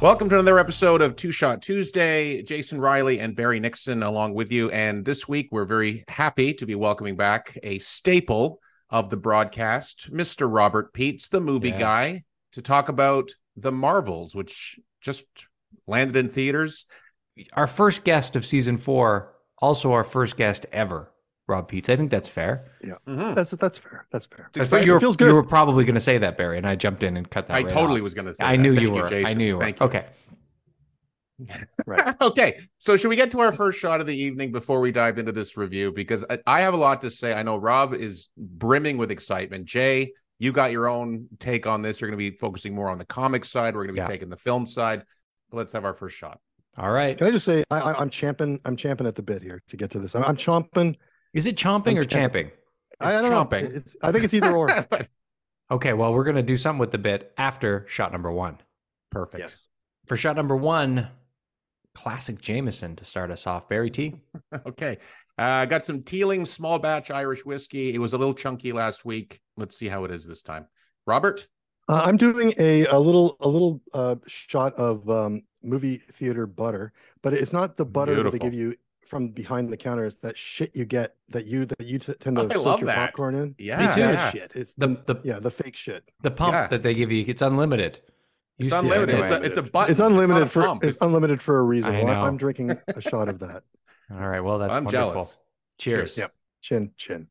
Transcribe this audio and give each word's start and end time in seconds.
Welcome 0.00 0.30
to 0.30 0.36
another 0.36 0.58
episode 0.58 1.02
of 1.02 1.14
Two 1.14 1.30
Shot 1.30 1.60
Tuesday. 1.60 2.42
Jason 2.42 2.80
Riley 2.80 3.20
and 3.20 3.36
Barry 3.36 3.60
Nixon 3.60 4.02
along 4.02 4.32
with 4.32 4.50
you. 4.50 4.70
And 4.70 5.04
this 5.04 5.28
week, 5.28 5.48
we're 5.50 5.66
very 5.66 6.04
happy 6.08 6.54
to 6.54 6.64
be 6.64 6.74
welcoming 6.74 7.16
back 7.16 7.58
a 7.62 7.78
staple 7.80 8.60
of 8.88 9.10
the 9.10 9.18
broadcast, 9.18 10.10
Mr. 10.10 10.50
Robert 10.50 10.94
Peets, 10.94 11.28
the 11.28 11.42
movie 11.42 11.68
Yeah. 11.68 11.78
guy, 11.78 12.24
to 12.52 12.62
talk 12.62 12.88
about 12.88 13.30
The 13.56 13.72
Marvels, 13.72 14.34
which 14.34 14.78
just 15.02 15.26
landed 15.86 16.16
in 16.16 16.30
theaters. 16.30 16.86
Our 17.52 17.66
first 17.66 18.02
guest 18.02 18.36
of 18.36 18.46
season 18.46 18.78
four, 18.78 19.34
also 19.58 19.92
our 19.92 20.04
first 20.04 20.36
guest 20.38 20.64
ever, 20.72 21.12
Rob 21.50 21.70
Peets. 21.70 21.88
I 21.90 21.96
think 21.96 22.10
that's 22.10 22.28
fair. 22.28 22.64
Mhm. 23.06 23.34
That's 23.34 23.50
that's 23.50 23.76
fair. 23.78 24.06
That's 24.10 24.24
fair. 24.26 24.46
It's 24.48 24.58
I 24.58 24.60
thought 24.62 24.66
exciting. 24.66 24.86
you 24.86 24.92
were, 24.94 25.00
Feels 25.00 25.16
good. 25.16 25.28
you 25.28 25.34
were 25.34 25.42
probably 25.42 25.84
going 25.84 25.94
to 25.94 26.00
say 26.00 26.16
that, 26.18 26.36
Barry, 26.38 26.56
and 26.58 26.66
I 26.66 26.76
jumped 26.76 27.02
in 27.02 27.16
and 27.16 27.28
cut 27.30 27.48
that. 27.48 27.54
I 27.54 27.62
right 27.62 27.68
totally 27.68 28.00
off. 28.00 28.04
was 28.04 28.14
going 28.14 28.26
to 28.26 28.34
say 28.34 28.44
I 28.44 28.56
that. 28.56 28.62
knew 28.62 28.74
Thank 28.74 28.82
you 28.82 28.90
were. 28.92 29.06
I 29.06 29.10
Jason. 29.10 29.38
knew 29.38 29.46
you 29.46 29.56
were. 29.58 29.64
Thank 29.64 29.80
you. 29.80 29.86
Okay. 29.86 30.04
Right. 31.86 32.14
okay, 32.20 32.58
so 32.78 32.96
should 32.96 33.08
we 33.08 33.16
get 33.16 33.30
to 33.30 33.40
our 33.40 33.50
first 33.50 33.78
shot 33.78 34.00
of 34.00 34.06
the 34.06 34.14
evening 34.16 34.52
before 34.52 34.80
we 34.80 34.92
dive 34.92 35.18
into 35.18 35.32
this 35.32 35.56
review? 35.56 35.90
Because 35.90 36.24
I, 36.28 36.38
I 36.46 36.60
have 36.60 36.74
a 36.74 36.76
lot 36.76 37.00
to 37.00 37.10
say. 37.10 37.32
I 37.32 37.42
know 37.42 37.56
Rob 37.56 37.94
is 37.94 38.28
brimming 38.36 38.98
with 38.98 39.10
excitement. 39.10 39.64
Jay, 39.64 40.12
you 40.38 40.52
got 40.52 40.70
your 40.70 40.86
own 40.86 41.28
take 41.38 41.66
on 41.66 41.80
this. 41.80 42.00
You're 42.00 42.10
going 42.10 42.18
to 42.18 42.30
be 42.30 42.36
focusing 42.36 42.74
more 42.74 42.90
on 42.90 42.98
the 42.98 43.06
comic 43.06 43.44
side. 43.46 43.74
We're 43.74 43.84
going 43.84 43.94
to 43.96 44.00
be 44.02 44.04
Yeah. 44.04 44.08
taking 44.12 44.28
the 44.28 44.36
film 44.36 44.66
side. 44.66 45.02
Let's 45.50 45.72
have 45.72 45.84
our 45.86 45.94
first 45.94 46.14
shot. 46.16 46.38
All 46.76 46.90
right. 46.90 47.16
Can 47.16 47.26
I 47.26 47.30
just 47.30 47.44
say 47.46 47.64
I, 47.70 47.80
I, 47.80 47.94
I'm 48.00 48.10
champing. 48.10 48.60
I'm 48.66 48.76
champing 48.76 49.06
at 49.06 49.14
the 49.14 49.22
bit 49.22 49.42
here 49.42 49.62
to 49.70 49.76
get 49.78 49.90
to 49.92 49.98
this. 49.98 50.14
I'm, 50.14 50.24
I'm 50.24 50.36
chomping. 50.36 50.94
Is 51.32 51.46
it 51.46 51.56
chomping 51.56 51.92
I'm 51.92 51.98
or 51.98 52.02
champ- 52.02 52.32
champing? 52.32 52.50
I, 53.00 53.16
I 53.16 53.22
don't 53.22 53.30
chomping. 53.32 53.70
know. 53.70 53.76
It's. 53.76 53.96
I 54.02 54.12
think 54.12 54.24
it's 54.24 54.34
either 54.34 54.54
or. 54.54 54.68
Okay. 55.72 55.92
Well, 55.92 56.12
we're 56.12 56.24
going 56.24 56.34
to 56.34 56.42
do 56.42 56.56
something 56.56 56.80
with 56.80 56.90
the 56.90 56.98
bit 56.98 57.32
after 57.38 57.84
shot 57.88 58.10
number 58.10 58.32
one. 58.32 58.58
Perfect. 59.12 59.38
yes. 59.40 59.62
For 60.06 60.16
shot 60.16 60.34
number 60.34 60.56
one, 60.56 61.06
classic 61.94 62.40
Jameson 62.40 62.96
to 62.96 63.04
start 63.04 63.30
us 63.30 63.46
off. 63.46 63.68
Barry 63.68 63.88
T. 63.90 64.16
Okay. 64.66 64.98
Uh, 65.38 65.64
got 65.66 65.84
some 65.84 66.02
Teeling 66.02 66.44
small 66.44 66.80
batch 66.80 67.12
Irish 67.12 67.44
whiskey. 67.46 67.94
It 67.94 67.98
was 67.98 68.12
a 68.14 68.18
little 68.18 68.34
chunky 68.34 68.72
last 68.72 69.04
week. 69.04 69.40
Let's 69.56 69.76
see 69.78 69.86
how 69.86 70.04
it 70.04 70.10
is 70.10 70.26
this 70.26 70.42
time. 70.42 70.66
Robert? 71.06 71.46
Uh, 71.88 72.02
I'm 72.04 72.16
doing 72.16 72.52
a 72.58 72.86
a 72.86 72.98
little 72.98 73.36
a 73.40 73.48
little 73.48 73.80
uh, 73.94 74.16
shot 74.26 74.74
of 74.74 75.08
um, 75.08 75.42
movie 75.62 75.98
theater 76.12 76.46
butter, 76.46 76.92
but 77.22 77.32
it's 77.32 77.52
not 77.52 77.76
the 77.76 77.84
butter 77.86 78.20
that 78.22 78.30
they 78.32 78.38
give 78.40 78.54
you 78.54 78.74
from 79.10 79.28
behind 79.30 79.68
the 79.68 79.76
counter. 79.76 80.04
It's 80.06 80.14
that 80.16 80.38
shit 80.38 80.74
you 80.74 80.84
get 80.84 81.16
that 81.30 81.44
you 81.46 81.64
that 81.66 81.84
you 81.84 81.98
t- 81.98 82.14
tend 82.20 82.36
to 82.36 82.42
I 82.48 82.54
soak 82.54 82.64
love 82.64 82.80
your 82.80 82.86
that. 82.86 82.94
popcorn 82.96 83.34
in. 83.34 83.54
Yeah. 83.58 83.84
It's 83.86 83.96
that 83.96 84.14
yeah. 84.14 84.30
shit. 84.30 84.52
It's 84.54 84.72
The 84.74 84.86
the, 84.88 85.14
the 85.14 85.20
yeah 85.24 85.38
the 85.40 85.50
fake 85.50 85.76
shit. 85.76 86.10
the 86.22 86.30
pump 86.30 86.52
Yeah. 86.54 86.66
that 86.68 86.82
they 86.84 86.94
give 86.94 87.10
you, 87.10 87.24
it's 87.26 87.42
unlimited. 87.42 87.98
It's 88.58 88.64
Used 88.64 88.74
to- 88.74 88.78
unlimited. 88.80 89.14
anyway. 89.16 89.22
It's 89.28 89.30
a, 89.32 89.42
it's 89.46 89.56
a 89.56 89.62
button. 89.62 89.90
It's 89.90 90.00
not 90.00 90.12
unlimited 90.12 90.42
a 90.44 90.46
for 90.46 90.62
pump. 90.62 90.84
it's 90.84 90.96
unlimited 91.00 91.42
for 91.42 91.58
a 91.58 91.62
reason. 91.62 91.94
I 91.94 92.04
well, 92.04 92.24
I'm 92.24 92.36
drinking 92.44 92.78
a 92.86 93.00
shot 93.00 93.28
of 93.28 93.40
that. 93.40 93.64
All 94.12 94.28
right. 94.28 94.40
Well, 94.40 94.58
that's 94.58 94.72
I'm 94.74 94.84
wonderful. 94.84 95.12
jealous. 95.12 95.38
Cheers. 95.78 96.14
Cheers. 96.14 96.18
Yep. 96.18 96.32
Chin 96.62 96.90
chin. 96.96 97.26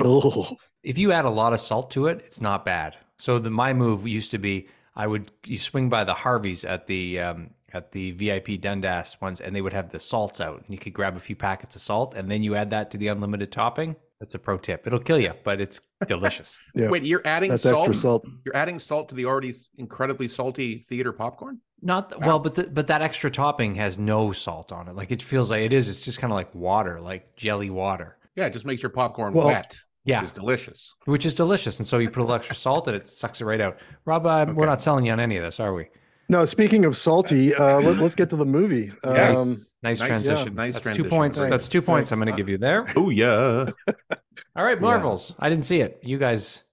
Oh, 0.00 0.56
if 0.82 0.98
you 0.98 1.12
add 1.12 1.24
a 1.24 1.30
lot 1.30 1.52
of 1.52 1.60
salt 1.60 1.90
to 1.92 2.08
it, 2.08 2.20
it's 2.26 2.40
not 2.40 2.64
bad. 2.64 2.96
So 3.18 3.38
the 3.38 3.50
my 3.50 3.72
move 3.72 4.08
used 4.08 4.32
to 4.32 4.38
be 4.38 4.68
I 4.96 5.06
would 5.06 5.30
you 5.46 5.58
swing 5.58 5.88
by 5.88 6.04
the 6.04 6.14
Harveys 6.14 6.64
at 6.64 6.86
the 6.86 7.20
um, 7.20 7.50
at 7.74 7.92
the 7.92 8.12
VIP 8.12 8.60
Dundas 8.60 9.20
ones, 9.20 9.40
and 9.40 9.54
they 9.54 9.60
would 9.60 9.72
have 9.74 9.90
the 9.90 10.00
salts 10.00 10.40
out, 10.40 10.58
and 10.64 10.70
you 10.70 10.78
could 10.78 10.94
grab 10.94 11.16
a 11.16 11.20
few 11.20 11.36
packets 11.36 11.76
of 11.76 11.82
salt, 11.82 12.14
and 12.14 12.30
then 12.30 12.42
you 12.42 12.54
add 12.54 12.70
that 12.70 12.90
to 12.92 12.96
the 12.98 13.08
unlimited 13.08 13.52
topping. 13.52 13.96
That's 14.20 14.34
a 14.34 14.38
pro 14.38 14.56
tip. 14.56 14.86
It'll 14.86 15.00
kill 15.00 15.18
you, 15.18 15.32
but 15.42 15.60
it's 15.60 15.80
delicious. 16.06 16.58
yeah. 16.74 16.88
Wait, 16.88 17.02
you're 17.02 17.20
adding 17.26 17.50
That's 17.50 17.64
salt? 17.64 17.80
extra 17.80 17.94
salt. 17.94 18.26
You're 18.46 18.56
adding 18.56 18.78
salt 18.78 19.08
to 19.10 19.14
the 19.14 19.26
already 19.26 19.52
incredibly 19.76 20.28
salty 20.28 20.78
theater 20.88 21.12
popcorn? 21.12 21.60
Not 21.82 22.10
th- 22.10 22.20
well, 22.22 22.38
but 22.38 22.54
the, 22.54 22.70
but 22.72 22.86
that 22.86 23.02
extra 23.02 23.30
topping 23.30 23.74
has 23.74 23.98
no 23.98 24.32
salt 24.32 24.72
on 24.72 24.88
it. 24.88 24.94
Like 24.96 25.10
it 25.10 25.20
feels 25.20 25.50
like 25.50 25.60
it 25.62 25.72
is. 25.72 25.88
It's 25.90 26.00
just 26.00 26.20
kind 26.20 26.32
of 26.32 26.36
like 26.36 26.54
water, 26.54 27.00
like 27.00 27.36
jelly 27.36 27.68
water. 27.70 28.16
Yeah, 28.36 28.46
it 28.46 28.52
just 28.54 28.64
makes 28.64 28.82
your 28.82 28.90
popcorn 28.90 29.34
Well, 29.34 29.48
wet, 29.48 29.76
Yeah, 30.04 30.20
which 30.20 30.26
is 30.26 30.32
delicious. 30.32 30.94
which 31.04 31.26
is 31.26 31.34
delicious. 31.34 31.78
And 31.78 31.86
so 31.86 31.98
you 31.98 32.08
put 32.08 32.20
a 32.20 32.22
little 32.22 32.36
extra 32.36 32.54
salt, 32.56 32.86
and 32.88 32.96
it 32.96 33.08
sucks 33.08 33.40
it 33.40 33.44
right 33.44 33.60
out. 33.60 33.78
Rob, 34.06 34.24
uh, 34.26 34.46
we're 34.54 34.64
not 34.64 34.80
selling 34.80 35.04
you 35.06 35.12
on 35.12 35.20
any 35.20 35.36
of 35.36 35.42
this, 35.42 35.60
are 35.60 35.74
we? 35.74 35.88
No, 36.28 36.44
speaking 36.44 36.84
of 36.84 36.96
salty, 36.96 37.54
uh, 37.54 37.80
let, 37.80 37.98
us 37.98 38.14
get 38.14 38.30
to 38.30 38.36
the 38.36 38.46
movie. 38.46 38.92
Yes. 39.04 39.36
Um, 39.38 39.48
Nice, 39.82 40.00
Nice, 40.00 40.08
transition. 40.08 40.46
yeah. 40.48 40.52
Nice 40.54 40.74
That's 40.74 40.82
transition. 40.82 41.04
two 41.04 41.10
points. 41.10 41.36
Thanks. 41.36 41.50
That's 41.50 41.68
two 41.68 41.82
points. 41.82 42.10
I'm 42.10 42.18
going 42.18 42.30
to 42.30 42.36
give 42.36 42.48
you 42.48 42.56
there. 42.56 42.86
Oh 42.96 43.10
yeah. 43.10 43.70
All 44.56 44.64
right, 44.64 44.80
Marvels. 44.80 45.34
I 45.38 45.50
didn't 45.50 45.66
see 45.66 45.82
it. 45.82 46.00
You 46.02 46.16
guys 46.16 46.64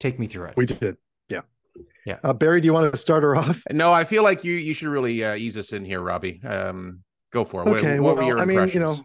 take 0.00 0.18
me 0.18 0.26
through 0.26 0.46
it. 0.46 0.56
we 0.56 0.66
did. 0.66 0.96
Yeah. 1.28 1.42
Yeah. 2.04 2.18
Uh, 2.24 2.32
Barry, 2.32 2.60
do 2.60 2.66
you 2.66 2.72
want 2.72 2.90
to 2.90 2.98
start 2.98 3.22
her 3.22 3.36
off? 3.36 3.62
No, 3.70 3.92
I 3.92 4.02
feel 4.02 4.24
like 4.24 4.42
you 4.42 4.54
you 4.54 4.74
should 4.74 4.88
really 4.88 5.22
uh, 5.22 5.36
ease 5.36 5.56
us 5.56 5.72
in 5.72 5.84
here, 5.84 6.00
Robbie. 6.00 6.40
Um, 6.44 7.04
go 7.32 7.44
for 7.44 7.62
it. 7.62 7.68
Okay. 7.68 8.00
what, 8.00 8.16
well, 8.16 8.24
were 8.24 8.30
your 8.30 8.40
I 8.40 8.44
mean, 8.44 8.68
you 8.68 8.80
know, 8.80 8.96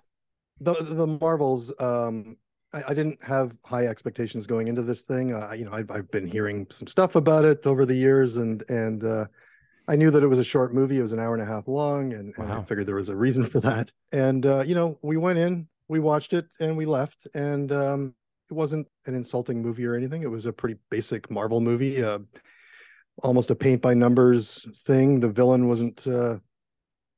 the 0.59 0.73
the 0.73 1.05
Marvels. 1.05 1.71
Um, 1.79 2.37
I, 2.73 2.83
I 2.89 2.93
didn't 2.93 3.23
have 3.23 3.55
high 3.63 3.85
expectations 3.85 4.47
going 4.47 4.67
into 4.67 4.81
this 4.81 5.03
thing. 5.03 5.33
Uh, 5.33 5.51
you 5.51 5.65
know, 5.65 5.73
I've, 5.73 5.91
I've 5.91 6.09
been 6.09 6.25
hearing 6.25 6.65
some 6.71 6.87
stuff 6.87 7.15
about 7.15 7.45
it 7.45 7.67
over 7.67 7.85
the 7.85 7.95
years, 7.95 8.37
and 8.37 8.63
and 8.69 9.03
uh, 9.03 9.25
I 9.87 9.95
knew 9.95 10.11
that 10.11 10.23
it 10.23 10.27
was 10.27 10.39
a 10.39 10.43
short 10.43 10.73
movie. 10.73 10.99
It 10.99 11.01
was 11.01 11.13
an 11.13 11.19
hour 11.19 11.33
and 11.33 11.41
a 11.41 11.45
half 11.45 11.67
long, 11.67 12.13
and, 12.13 12.33
and 12.37 12.51
I 12.51 12.61
figured 12.63 12.87
there 12.87 12.95
was 12.95 13.09
a 13.09 13.15
reason 13.15 13.43
for 13.51 13.59
that. 13.61 13.91
And 14.11 14.45
uh, 14.45 14.63
you 14.65 14.75
know, 14.75 14.97
we 15.01 15.17
went 15.17 15.39
in, 15.39 15.67
we 15.87 15.99
watched 15.99 16.33
it, 16.33 16.45
and 16.59 16.77
we 16.77 16.85
left. 16.85 17.27
And 17.33 17.71
um, 17.71 18.15
it 18.49 18.53
wasn't 18.53 18.87
an 19.05 19.15
insulting 19.15 19.61
movie 19.61 19.85
or 19.85 19.95
anything. 19.95 20.23
It 20.23 20.29
was 20.29 20.45
a 20.45 20.53
pretty 20.53 20.77
basic 20.89 21.31
Marvel 21.31 21.61
movie, 21.61 22.03
uh, 22.03 22.19
almost 23.23 23.49
a 23.49 23.55
paint 23.55 23.81
by 23.81 23.93
numbers 23.93 24.67
thing. 24.85 25.19
The 25.19 25.29
villain 25.29 25.67
wasn't 25.67 26.05
uh, 26.05 26.37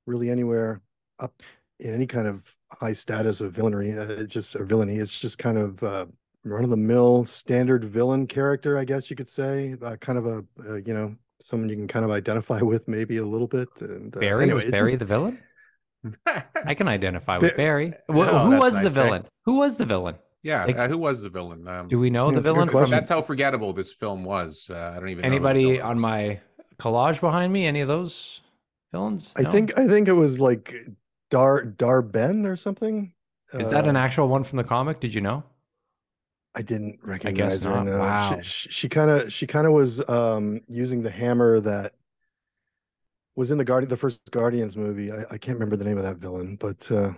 really 0.06 0.29
anywhere 0.29 0.81
up 1.19 1.41
in 1.79 1.94
any 1.94 2.06
kind 2.06 2.28
of 2.28 2.56
high 2.72 2.94
status 2.94 3.41
of 3.41 3.52
villainy. 3.52 3.97
Uh, 3.97 4.03
it's 4.03 4.34
just 4.34 4.56
or 4.56 4.66
villainy. 4.66 4.97
It's 4.97 5.19
just 5.19 5.38
kind 5.38 5.57
of 5.57 5.84
uh, 5.84 6.06
run 6.44 6.63
of 6.63 6.69
the 6.69 6.78
mill 6.78 7.25
standard 7.25 7.84
villain 7.84 8.28
character, 8.28 8.78
I 8.78 8.85
guess 8.85 9.09
you 9.09 9.16
could 9.16 9.29
say. 9.29 9.75
Uh, 9.81 9.96
kind 9.97 10.18
of 10.18 10.25
a 10.25 10.44
you 10.85 10.94
know 10.94 11.16
someone 11.43 11.69
you 11.69 11.75
can 11.75 11.87
kind 11.87 12.05
of 12.05 12.11
identify 12.11 12.59
with 12.71 12.87
maybe 12.87 13.17
a 13.17 13.25
little 13.25 13.47
bit. 13.47 13.69
And 13.81 14.15
uh, 14.15 14.19
Barry 14.19 14.43
anyway, 14.43 14.63
was 14.63 14.71
Barry 14.71 14.91
just- 14.91 14.99
the 14.99 15.05
villain. 15.05 15.37
I 16.65 16.73
can 16.73 16.87
identify 16.89 17.37
with 17.37 17.51
Ba- 17.51 17.57
Barry. 17.57 17.89
Wh- 18.09 18.17
Oh, 18.27 18.39
who 18.39 18.59
was 18.59 18.73
nice, 18.75 18.83
the 18.83 18.89
Jay. 18.89 19.03
villain? 19.03 19.25
Who 19.45 19.55
was 19.55 19.77
the 19.77 19.85
villain? 19.85 20.15
yeah, 20.41 20.65
Like- 20.65 20.77
uh, 20.77 20.87
who 20.89 20.97
was 20.97 21.21
the 21.21 21.29
villain? 21.29 21.65
Um, 21.67 21.87
Do 21.87 21.99
we 21.99 22.09
know 22.09 22.25
Yeah, 22.29 22.33
the 22.33 22.39
it's 22.39 22.49
a 22.49 22.51
good 22.53 22.55
villain 22.55 22.69
from 22.69 22.89
that's 22.91 23.09
how 23.09 23.21
forgettable 23.21 23.71
this 23.73 23.93
film 23.93 24.23
was. 24.25 24.69
Uh, 24.69 24.93
I 24.95 24.99
don't 24.99 25.09
even 25.09 25.21
know 25.21 25.27
who 25.27 25.31
the 25.31 25.35
anybody 25.35 25.63
villain 25.77 25.81
on 25.81 26.01
my 26.01 26.39
collage 26.77 27.21
behind 27.21 27.53
me? 27.53 27.65
Any 27.65 27.79
of 27.81 27.87
those 27.87 28.41
villains? 28.91 29.33
I 29.37 29.43
think 29.45 29.77
I 29.77 29.87
think 29.87 30.07
it 30.09 30.13
was 30.13 30.39
like 30.41 30.73
Dar 31.29 31.63
Dar 31.63 32.01
Benn 32.01 32.45
or 32.45 32.55
something. 32.57 33.13
Is 33.53 33.69
that 33.69 33.87
an 33.87 33.95
Uh, 33.95 33.99
actual 34.01 34.27
one 34.27 34.43
from 34.43 34.57
the 34.57 34.63
comic? 34.65 34.99
Did 34.99 35.13
you 35.13 35.21
know? 35.21 35.43
I 36.56 36.62
didn't 36.62 37.00
recognize 37.02 37.64
her. 37.64 37.72
not. 37.72 37.86
No. 37.86 37.97
Wow. 38.00 38.40
She- 38.41 38.90
kind 38.90 39.09
of 39.09 39.34
she 39.34 39.47
kind 39.47 39.66
of 39.68 39.74
was 39.74 40.08
um 40.08 40.62
using 40.68 41.02
the 41.02 41.09
hammer 41.09 41.59
that 41.62 41.94
was 43.36 43.50
in 43.52 43.58
the 43.58 43.66
Guardian 43.66 43.90
the 43.90 43.97
first 43.97 44.19
Guardians 44.31 44.78
movie. 44.78 45.12
I, 45.12 45.25
I 45.31 45.38
can't 45.38 45.56
remember 45.58 45.75
the 45.75 45.86
name 45.86 45.97
of 45.97 46.03
that 46.03 46.18
villain, 46.18 46.56
but 46.56 46.90
uh 46.91 47.14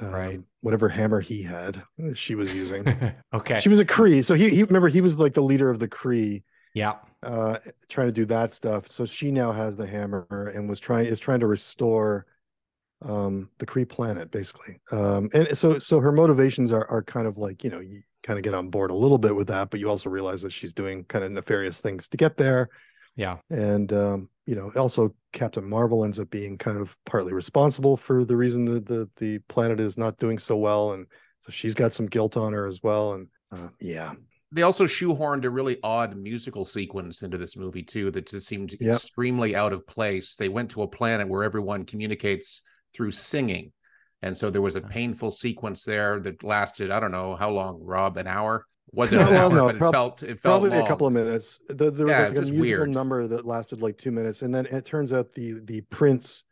Right. 0.00 0.36
um, 0.36 0.46
whatever 0.60 0.88
hammer 0.88 1.18
he 1.20 1.42
had, 1.42 1.82
uh, 2.00 2.14
she 2.14 2.36
was 2.36 2.54
using. 2.54 2.86
okay. 3.34 3.58
She 3.58 3.68
was 3.68 3.80
a 3.80 3.84
Kree, 3.84 4.22
so 4.24 4.34
he 4.34 4.48
he 4.48 4.62
remember 4.62 4.86
he 4.86 5.00
was 5.00 5.18
like 5.18 5.34
the 5.34 5.42
leader 5.42 5.70
of 5.70 5.80
the 5.80 5.88
Kree, 5.88 6.44
yeah. 6.72 6.94
uh, 7.24 7.58
trying 7.88 8.06
to 8.06 8.12
do 8.12 8.24
that 8.26 8.52
stuff. 8.52 8.86
So 8.86 9.04
she 9.04 9.32
now 9.32 9.50
has 9.50 9.74
the 9.74 9.88
hammer 9.88 10.52
and 10.54 10.68
was 10.68 10.78
trying 10.78 11.06
is 11.06 11.18
trying 11.18 11.40
to 11.40 11.48
restore 11.48 12.26
um 13.02 13.48
the 13.58 13.66
Kree 13.66 13.88
planet 13.88 14.30
basically. 14.30 14.80
Um 14.90 15.28
and 15.32 15.56
so 15.56 15.78
so 15.78 16.00
her 16.00 16.12
motivations 16.12 16.72
are 16.72 16.86
are 16.90 17.02
kind 17.02 17.26
of 17.26 17.36
like, 17.38 17.62
you 17.64 17.70
know, 17.70 17.80
you 17.80 18.02
kind 18.22 18.38
of 18.38 18.42
get 18.42 18.54
on 18.54 18.70
board 18.70 18.90
a 18.90 18.94
little 18.94 19.18
bit 19.18 19.34
with 19.36 19.48
that, 19.48 19.70
but 19.70 19.80
you 19.80 19.88
also 19.88 20.10
realize 20.10 20.42
that 20.42 20.52
she's 20.52 20.72
doing 20.72 21.04
kind 21.04 21.24
of 21.24 21.30
nefarious 21.32 21.80
things 21.80 22.08
to 22.08 22.16
get 22.16 22.36
there. 22.36 22.68
Yeah. 23.16 23.38
And 23.50 23.92
um, 23.92 24.30
you 24.46 24.54
know, 24.56 24.72
also 24.76 25.14
Captain 25.32 25.68
Marvel 25.68 26.04
ends 26.04 26.18
up 26.18 26.30
being 26.30 26.56
kind 26.58 26.78
of 26.78 26.96
partly 27.04 27.32
responsible 27.32 27.96
for 27.96 28.24
the 28.24 28.36
reason 28.36 28.64
that 28.66 28.86
the 28.86 29.08
the 29.16 29.38
planet 29.48 29.80
is 29.80 29.98
not 29.98 30.18
doing 30.18 30.38
so 30.38 30.56
well, 30.56 30.92
and 30.92 31.06
so 31.40 31.50
she's 31.50 31.74
got 31.74 31.92
some 31.92 32.06
guilt 32.06 32.36
on 32.36 32.52
her 32.52 32.66
as 32.66 32.82
well. 32.82 33.14
And 33.14 33.28
uh, 33.52 33.68
yeah, 33.80 34.14
They 34.50 34.62
also 34.62 34.84
shoehorned 34.84 35.44
a 35.44 35.50
really 35.50 35.78
odd 35.82 36.16
musical 36.16 36.64
sequence 36.64 37.22
into 37.22 37.36
this 37.36 37.56
movie 37.56 37.82
too 37.82 38.10
that 38.12 38.26
just 38.28 38.46
seemed 38.46 38.74
Yep. 38.80 39.02
extremely 39.02 39.54
out 39.54 39.72
of 39.74 39.86
place. 39.86 40.36
They 40.36 40.48
went 40.48 40.70
to 40.70 40.82
a 40.82 40.88
planet 40.88 41.28
where 41.28 41.44
everyone 41.44 41.84
communicates 41.84 42.62
through 42.94 43.12
singing. 43.12 43.72
And 44.22 44.36
so 44.36 44.50
there 44.50 44.62
was 44.62 44.76
a 44.76 44.80
painful 44.80 45.30
sequence 45.30 45.84
there 45.84 46.18
that 46.20 46.42
lasted, 46.42 46.90
I 46.90 46.98
don't 46.98 47.12
know 47.12 47.36
how 47.36 47.50
long, 47.50 47.80
Rob, 47.82 48.16
an 48.16 48.26
hour? 48.26 48.66
Wasn't 48.90 49.20
an 49.20 49.28
Well, 49.28 49.50
hour, 49.50 49.56
no, 49.56 49.66
but 49.66 49.76
it 49.76 49.80
felt 49.80 50.22
it 50.22 50.40
felt 50.40 50.62
probably 50.62 50.78
a 50.78 50.86
couple 50.88 51.06
of 51.06 51.12
minutes. 51.12 51.58
The, 51.68 51.90
there 51.90 52.06
was 52.06 52.16
Yeah, 52.16 52.28
like 52.28 52.38
a 52.38 52.40
musical 52.40 52.60
weird. 52.60 52.88
number 52.88 53.28
that 53.28 53.44
lasted 53.44 53.82
like 53.82 53.98
two 53.98 54.10
minutes, 54.10 54.42
and 54.42 54.54
then 54.54 54.66
it 54.66 54.86
turns 54.86 55.12
out 55.12 55.30
the 55.32 55.60
the 55.64 55.82
prince. 55.82 56.44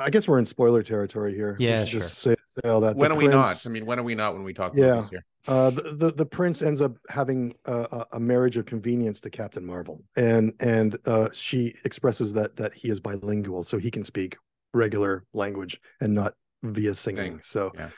I 0.00 0.10
guess 0.10 0.26
we're 0.26 0.40
in 0.40 0.46
spoiler 0.46 0.82
territory 0.82 1.34
here. 1.34 1.56
Yeah, 1.60 1.84
should 1.84 2.00
Just 2.00 2.18
say, 2.18 2.34
say 2.62 2.68
all 2.68 2.80
that. 2.80 2.96
The 2.96 3.00
When 3.00 3.12
are 3.12 3.16
we 3.16 3.28
not? 3.28 3.64
I 3.64 3.68
mean, 3.68 3.86
when 3.86 4.00
are 4.00 4.02
we 4.02 4.16
not 4.16 4.34
when 4.34 4.42
we 4.42 4.52
talk 4.52 4.74
Yeah. 4.74 4.96
movies 4.96 5.10
here? 5.10 5.24
uh, 5.46 5.70
the, 5.70 5.82
the 5.96 6.10
the 6.10 6.26
prince 6.26 6.62
ends 6.62 6.80
up 6.80 6.96
having 7.08 7.54
a, 7.66 8.06
a 8.12 8.20
marriage 8.20 8.56
of 8.56 8.66
convenience 8.66 9.20
to 9.20 9.30
Captain 9.30 9.64
Marvel, 9.64 10.02
and 10.16 10.52
and 10.58 10.96
uh, 11.06 11.28
she 11.32 11.74
expresses 11.84 12.32
that 12.32 12.56
that 12.56 12.74
he 12.74 12.88
is 12.88 12.98
bilingual, 12.98 13.62
so 13.62 13.78
he 13.78 13.90
can 13.90 14.02
speak 14.02 14.36
regular 14.74 15.24
language 15.32 15.80
and 16.00 16.14
not 16.14 16.34
via 16.62 16.92
singing. 16.94 17.32
Sing, 17.34 17.40
So, 17.42 17.72
yeah. 17.74 17.88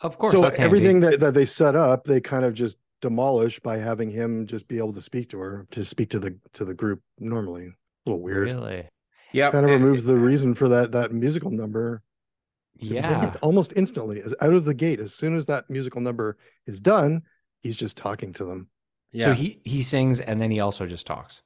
Of 0.00 0.18
course, 0.18 0.32
so 0.32 0.40
that's 0.40 0.56
handy. 0.56 0.66
everything 0.66 1.00
that, 1.00 1.20
that 1.20 1.34
they 1.34 1.44
set 1.44 1.76
up, 1.76 2.04
they 2.04 2.20
kind 2.20 2.44
of 2.44 2.54
just 2.54 2.76
demolish 3.00 3.60
by 3.60 3.76
having 3.78 4.10
him 4.10 4.46
just 4.46 4.66
be 4.66 4.78
able 4.78 4.92
to 4.94 5.02
speak 5.02 5.28
to 5.30 5.38
her, 5.38 5.66
to 5.70 5.84
speak 5.84 6.10
to 6.10 6.18
the 6.18 6.36
to 6.54 6.64
the 6.64 6.74
group 6.74 7.00
normally. 7.20 7.66
A 7.66 8.10
little 8.10 8.20
weird. 8.22 8.44
Really? 8.50 8.88
Yeah, 9.32 9.50
Kind 9.52 9.64
of 9.64 9.70
removes 9.70 10.02
the 10.04 10.16
reason 10.16 10.54
for 10.54 10.68
that 10.68 10.90
that 10.92 11.12
musical 11.12 11.50
number 11.52 12.02
Yeah. 12.76 13.32
almost 13.42 13.72
instantly 13.76 14.20
as 14.22 14.34
out 14.40 14.52
of 14.52 14.64
the 14.64 14.74
gate 14.74 14.98
as 15.00 15.14
soon 15.14 15.36
as 15.36 15.46
that 15.46 15.70
musical 15.70 16.00
number 16.00 16.36
is 16.66 16.80
done 16.80 17.22
he's 17.62 17.76
just 17.76 17.96
talking 17.96 18.32
to 18.34 18.44
them 18.44 18.68
Yeah, 19.12 19.26
So 19.26 19.32
he 19.34 19.60
he 19.64 19.82
sings 19.82 20.18
and 20.20 20.40
then 20.40 20.50
he 20.50 20.58
also 20.60 20.84
just 20.86 21.06
talks. 21.06 21.42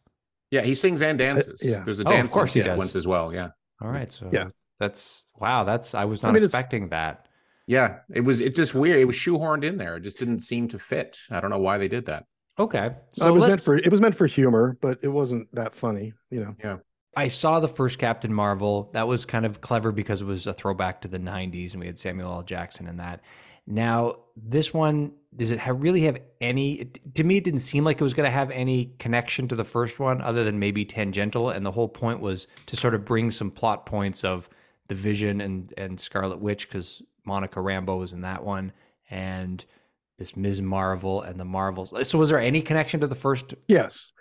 yeah, 0.51 0.63
he 0.63 0.75
sings 0.75 1.03
and 1.03 1.21
uh, 1.21 1.25
dances. 1.25 1.61
yeah. 1.63 1.85
there's 1.85 2.01
a 2.01 2.05
Oh, 2.05 2.11
of 2.11 2.17
dance 2.17 2.33
course 2.33 2.55
he 2.55 2.61
does. 2.61 2.71
sequence 2.73 2.97
as 2.97 3.07
well. 3.07 3.33
Yeah, 3.35 3.51
All 3.83 3.91
right. 3.91 4.11
So 4.11 4.31
Yeah. 4.33 4.49
That's 4.79 5.25
wow. 5.37 5.65
That's 5.65 5.95
I 5.95 6.05
was 6.05 6.23
I 6.25 6.29
not 6.29 6.35
mean, 6.35 6.45
expecting 6.45 6.89
that. 6.91 7.29
yeah. 7.67 7.99
It 8.15 8.21
was 8.23 8.41
it's 8.41 8.57
just 8.57 8.75
weird. 8.75 8.99
It 9.01 9.05
was 9.07 9.17
shoehorned 9.17 9.65
in 9.65 9.77
there. 9.77 9.97
It 9.97 10.03
just 10.03 10.19
didn't 10.19 10.41
seem 10.41 10.69
to 10.69 10.79
fit. 10.79 11.19
I 11.31 11.41
don't 11.41 11.51
know 11.51 11.59
why 11.59 11.79
they 11.79 11.89
did 11.89 12.07
that. 12.07 12.25
Okay. 12.59 12.91
so 13.11 13.23
So 13.25 13.29
it 13.29 13.33
was 13.33 13.43
meant 13.43 13.51
let's- 13.53 13.65
for 13.65 13.77
it 13.77 13.91
was 13.91 14.01
meant 14.01 14.15
for 14.15 14.27
humor 14.27 14.79
but 14.81 14.99
it 15.03 15.09
wasn't 15.09 15.55
that 15.55 15.75
funny 15.75 16.13
you 16.31 16.41
know 16.41 16.55
Yeah. 16.63 16.77
I 17.19 17.29
saw 17.29 17.61
the 17.61 17.69
first 17.69 17.99
Captain 17.99 18.33
Marvel. 18.33 18.91
That 18.93 19.09
was 19.09 19.25
kind 19.25 19.47
of 19.47 19.63
clever 19.63 19.91
because 19.91 20.21
it 20.21 20.27
was 20.27 20.47
a 20.47 20.53
throwback 20.53 21.01
to 21.03 21.09
the 21.09 21.19
90s 21.19 21.73
and 21.73 21.81
we 21.81 21.87
had 21.87 21.99
Samuel 21.99 22.31
L. 22.33 22.43
Jackson 22.43 22.87
in 22.87 22.99
that. 22.99 23.23
Now, 23.67 24.17
this 24.37 24.73
one, 24.75 25.13
does 25.35 25.51
it 25.51 25.59
have, 25.59 25.83
really 25.83 26.03
have 26.03 26.19
any? 26.43 26.91
To 27.15 27.25
me, 27.25 27.39
it 27.39 27.45
didn't 27.45 27.61
seem 27.61 27.85
like 27.85 27.99
it 28.01 28.05
was 28.05 28.13
going 28.15 28.27
to 28.29 28.31
have 28.31 28.51
any 28.51 28.93
connection 28.99 29.49
to 29.49 29.57
the 29.57 29.65
first 29.65 29.99
one 29.99 30.21
other 30.21 30.45
than 30.45 30.59
maybe 30.59 30.85
tangential. 30.85 31.49
And 31.51 31.65
the 31.65 31.73
whole 31.73 31.89
point 31.89 32.21
was 32.21 32.47
to 32.67 32.77
sort 32.77 32.95
of 32.95 33.05
bring 33.07 33.31
some 33.31 33.51
plot 33.51 33.87
points 33.87 34.23
of 34.23 34.49
the 34.89 34.95
Vision 34.95 35.41
and, 35.41 35.73
and 35.77 35.99
Scarlet 35.99 36.39
Witch 36.41 36.69
because 36.69 37.03
Monica 37.25 37.61
Rambeau 37.61 37.99
was 37.99 38.13
in 38.13 38.21
that 38.23 38.45
one. 38.45 38.73
And 39.11 39.65
this 40.19 40.37
Ms. 40.37 40.63
Marvel 40.63 41.23
and 41.23 41.39
the 41.39 41.45
Marvels. 41.45 41.93
So, 42.09 42.19
was 42.19 42.31
there 42.31 42.41
any 42.41 42.61
connection 42.63 43.01
to 43.01 43.07
the 43.07 43.15
first? 43.15 43.55
yes 43.69 44.13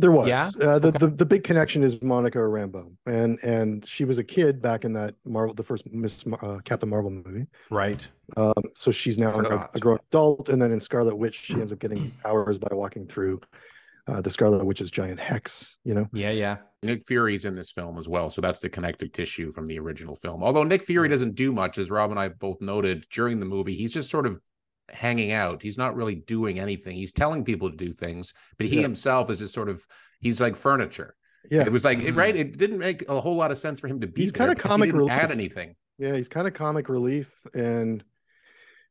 there 0.00 0.10
was 0.10 0.28
Yeah? 0.28 0.50
uh, 0.60 0.80
the, 0.80 0.88
Okay. 0.88 0.98
the 0.98 1.06
the 1.06 1.24
big 1.24 1.44
connection 1.44 1.84
is 1.84 2.02
monica 2.02 2.38
rambeau 2.38 2.90
and 3.06 3.38
and 3.44 3.86
she 3.86 4.04
was 4.04 4.18
a 4.18 4.24
kid 4.24 4.60
back 4.60 4.84
in 4.84 4.92
that 4.94 5.14
marvel 5.24 5.54
the 5.54 5.62
first 5.62 5.84
miss 5.92 6.26
Mar- 6.26 6.44
uh, 6.44 6.58
captain 6.64 6.88
marvel 6.88 7.12
movie 7.12 7.46
Right. 7.70 8.04
um 8.36 8.54
so 8.74 8.90
she's 8.90 9.18
now 9.18 9.38
a, 9.38 9.68
a 9.72 9.78
grown 9.78 9.98
adult 10.08 10.48
and 10.48 10.60
then 10.60 10.72
in 10.72 10.80
scarlet 10.80 11.14
witch 11.14 11.36
she 11.36 11.54
ends 11.54 11.72
up 11.72 11.78
getting 11.78 12.10
powers 12.24 12.58
by 12.58 12.74
walking 12.74 13.06
through 13.06 13.40
uh, 14.08 14.20
the 14.20 14.30
scarlet 14.30 14.64
witch's 14.66 14.90
giant 14.90 15.20
hex 15.20 15.76
you 15.84 15.94
know 15.94 16.08
Yeah. 16.12 16.30
Yeah. 16.32 16.56
Nick 16.84 17.02
Fury's 17.04 17.44
in 17.44 17.54
this 17.54 17.70
film 17.70 17.98
as 17.98 18.08
well, 18.08 18.30
so 18.30 18.40
that's 18.40 18.60
the 18.60 18.68
connective 18.68 19.12
tissue 19.12 19.50
from 19.52 19.66
the 19.66 19.78
original 19.78 20.14
film. 20.14 20.42
Although 20.44 20.64
Nick 20.64 20.82
Fury 20.82 21.08
doesn't 21.08 21.34
do 21.34 21.52
much, 21.52 21.78
as 21.78 21.90
Rob 21.90 22.10
and 22.10 22.20
I 22.20 22.28
both 22.28 22.60
noted 22.60 23.06
during 23.10 23.40
the 23.40 23.46
movie, 23.46 23.74
he's 23.74 23.92
just 23.92 24.10
sort 24.10 24.26
of 24.26 24.38
hanging 24.90 25.32
out. 25.32 25.62
He's 25.62 25.78
not 25.78 25.96
really 25.96 26.14
doing 26.16 26.60
anything. 26.60 26.96
He's 26.96 27.12
telling 27.12 27.44
people 27.44 27.70
to 27.70 27.76
do 27.76 27.92
things, 27.92 28.34
but 28.58 28.66
he 28.66 28.76
Yeah. 28.76 28.82
himself 28.82 29.30
is 29.30 29.38
just 29.38 29.54
sort 29.54 29.68
of 29.68 29.84
he's 30.20 30.40
like 30.40 30.56
furniture. 30.56 31.16
yeah 31.50 31.62
It 31.62 31.72
was 31.72 31.84
like 31.84 31.98
Mm. 32.00 32.16
right. 32.16 32.34
It 32.36 32.56
didn't 32.56 32.78
make 32.78 33.06
a 33.08 33.20
whole 33.20 33.34
lot 33.36 33.50
of 33.50 33.58
sense 33.58 33.78
for 33.80 33.88
him 33.88 34.00
to 34.00 34.06
be. 34.06 34.22
He's 34.22 34.32
because 34.32 34.48
he 34.50 34.54
comic 34.56 34.92
didn't 34.92 35.10
add 35.10 35.30
anything. 35.30 35.76
Yeah, 35.98 36.14
he's 36.16 36.28
kind 36.28 36.46
of 36.48 36.54
comic 36.54 36.88
relief 36.88 37.32
and 37.54 38.02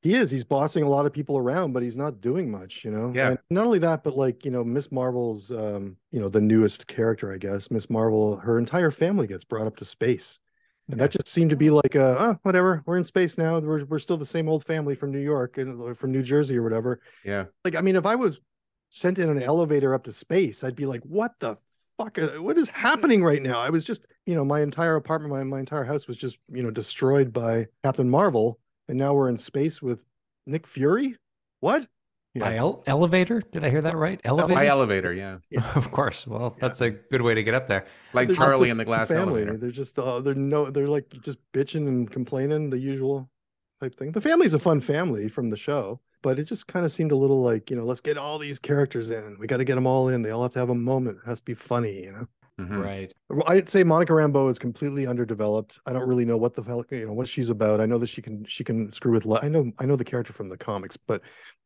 he 0.03 0.13
is. 0.15 0.29
He's 0.29 0.43
bossing 0.43 0.83
a 0.83 0.89
lot 0.89 1.05
of 1.05 1.13
people 1.13 1.37
around, 1.37 1.73
but 1.73 1.81
he's 1.81 1.95
not 1.97 2.21
doing 2.21 2.51
much, 2.51 2.83
you 2.85 2.91
know. 2.91 3.11
Yeah. 3.15 3.29
And 3.29 3.39
not 3.49 3.65
only 3.65 3.79
that, 3.79 4.03
but 4.03 4.15
like, 4.15 4.45
you 4.45 4.51
know, 4.51 4.63
Miss 4.63 4.91
Marvel's 4.91 5.49
um, 5.49 5.97
you 6.11 6.19
know, 6.19 6.29
the 6.29 6.41
newest 6.41 6.85
character, 6.87 7.33
I 7.33 7.37
guess. 7.37 7.71
Miss 7.71 7.89
Marvel, 7.89 8.35
her 8.37 8.59
entire 8.59 8.91
family 8.91 9.25
gets 9.25 9.43
brought 9.43 9.65
up 9.65 9.77
to 9.77 9.85
space. 9.85 10.39
And 10.91 10.99
that 10.99 11.11
just 11.11 11.29
seemed 11.29 11.49
to 11.51 11.55
be 11.55 11.69
like 11.69 11.95
uh 11.95 12.15
oh, 12.19 12.35
whatever, 12.43 12.83
we're 12.85 12.97
in 12.97 13.05
space 13.05 13.37
now. 13.37 13.57
We're 13.59 13.85
we're 13.85 13.99
still 13.99 14.17
the 14.17 14.25
same 14.25 14.49
old 14.49 14.65
family 14.65 14.95
from 14.95 15.11
New 15.11 15.19
York 15.21 15.57
and 15.57 15.97
from 15.97 16.11
New 16.11 16.21
Jersey 16.21 16.57
or 16.57 16.63
whatever. 16.63 16.99
Yeah, 17.23 17.45
Like, 17.63 17.75
I 17.77 17.81
mean, 17.81 17.95
if 17.95 18.05
I 18.05 18.15
was 18.15 18.41
sent 18.89 19.17
in 19.17 19.29
an 19.29 19.41
elevator 19.41 19.93
up 19.93 20.03
to 20.03 20.11
space, 20.11 20.61
I'd 20.63 20.75
be 20.75 20.85
like, 20.85 21.01
what 21.03 21.31
the 21.39 21.55
fuck? 21.97 22.19
uh, 22.19 22.41
What 22.41 22.57
is 22.57 22.67
happening 22.67 23.23
right 23.23 23.41
now? 23.41 23.61
I 23.61 23.69
was 23.69 23.85
just, 23.85 24.05
you 24.25 24.35
know, 24.35 24.43
my 24.43 24.59
entire 24.61 24.97
apartment, 24.97 25.33
my, 25.33 25.43
my 25.45 25.59
entire 25.59 25.85
house 25.85 26.05
was 26.05 26.17
just, 26.17 26.37
you 26.51 26.61
know, 26.61 26.69
destroyed 26.69 27.31
by 27.31 27.67
Captain 27.83 28.09
Marvel. 28.09 28.59
And 28.87 28.97
now 28.97 29.13
we're 29.13 29.29
in 29.29 29.37
space 29.37 29.81
with 29.81 30.05
Nick 30.45 30.67
Fury. 30.67 31.17
What? 31.59 31.87
Yeah. 32.33 32.41
By 32.41 32.55
ele- 32.57 32.83
elevator? 32.87 33.41
Did 33.51 33.63
I 33.63 33.69
hear 33.69 33.81
that 33.83 33.95
right? 33.95 34.19
Elevator? 34.23 34.55
by 34.55 34.65
elevator. 34.67 35.13
Yeah, 35.13 35.37
of 35.75 35.91
course. 35.91 36.25
Well, 36.25 36.55
that's 36.59 36.81
a 36.81 36.89
good 36.89 37.21
way 37.21 37.35
to 37.35 37.43
get 37.43 37.53
up 37.53 37.67
there. 37.67 37.85
like 38.13 38.27
They're 38.27 38.35
Charlie 38.35 38.67
the 38.67 38.71
in 38.71 38.77
the 38.77 38.85
glass 38.85 39.07
family. 39.09 39.41
elevator. 39.43 39.57
They're 39.57 39.71
just, 39.71 39.97
uh, 39.99 40.19
they're 40.19 40.33
no, 40.33 40.69
they're 40.71 40.87
like 40.87 41.09
just 41.21 41.37
bitching 41.53 41.87
and 41.87 42.09
complaining, 42.09 42.71
the 42.71 42.79
usual 42.79 43.29
type 43.81 43.95
thing. 43.95 44.11
The 44.13 44.21
family's 44.21 44.53
a 44.55 44.59
fun 44.59 44.79
family 44.79 45.29
from 45.29 45.51
the 45.51 45.57
show, 45.57 45.99
but 46.23 46.39
it 46.39 46.45
just 46.45 46.65
kind 46.65 46.85
of 46.85 46.91
seemed 46.91 47.11
a 47.11 47.15
little 47.15 47.43
like, 47.43 47.69
you 47.69 47.75
know, 47.75 47.83
let's 47.85 48.01
get 48.01 48.17
all 48.17 48.39
these 48.39 48.57
characters 48.57 49.11
in. 49.11 49.37
We 49.39 49.45
got 49.45 49.57
to 49.57 49.65
get 49.65 49.75
them 49.75 49.85
all 49.85 50.07
in. 50.09 50.23
They 50.23 50.31
all 50.31 50.41
have 50.41 50.53
to 50.53 50.59
have 50.59 50.69
a 50.71 50.75
moment. 50.75 51.19
It 51.23 51.29
has 51.29 51.39
to 51.39 51.45
be 51.45 51.53
funny, 51.53 52.03
you 52.03 52.11
know. 52.13 52.27
Mhm. 52.59 52.83
Right. 52.83 53.13
Well, 53.29 53.43
I'd 53.47 53.67
say 53.67 53.83
Monica 53.83 54.13
Rambeau 54.13 54.49
is 54.51 54.59
completely 54.59 55.07
underdeveloped. 55.07 55.79
I 55.87 55.93
don't 55.93 56.07
really 56.07 56.25
know 56.25 56.37
what 56.37 56.53
the 56.53 56.61
hell 56.61 56.83
you 56.91 57.07
know 57.07 57.13
what 57.13 57.27
she's 57.27 57.49
about. 57.49 57.81
I 57.81 57.87
know 57.87 57.97
that 57.97 58.07
she 58.07 58.21
can 58.21 58.45
she 58.45 58.63
can 58.63 58.93
screw 58.93 59.11
with. 59.11 59.25
le- 59.25 59.41
I 59.41 59.49
know 59.49 59.71
I 59.79 59.85
know 59.85 59.95
the 59.95 60.03
character 60.03 60.33
from 60.33 60.49
the 60.49 60.57
comics, 60.57 60.95
but 60.95 61.21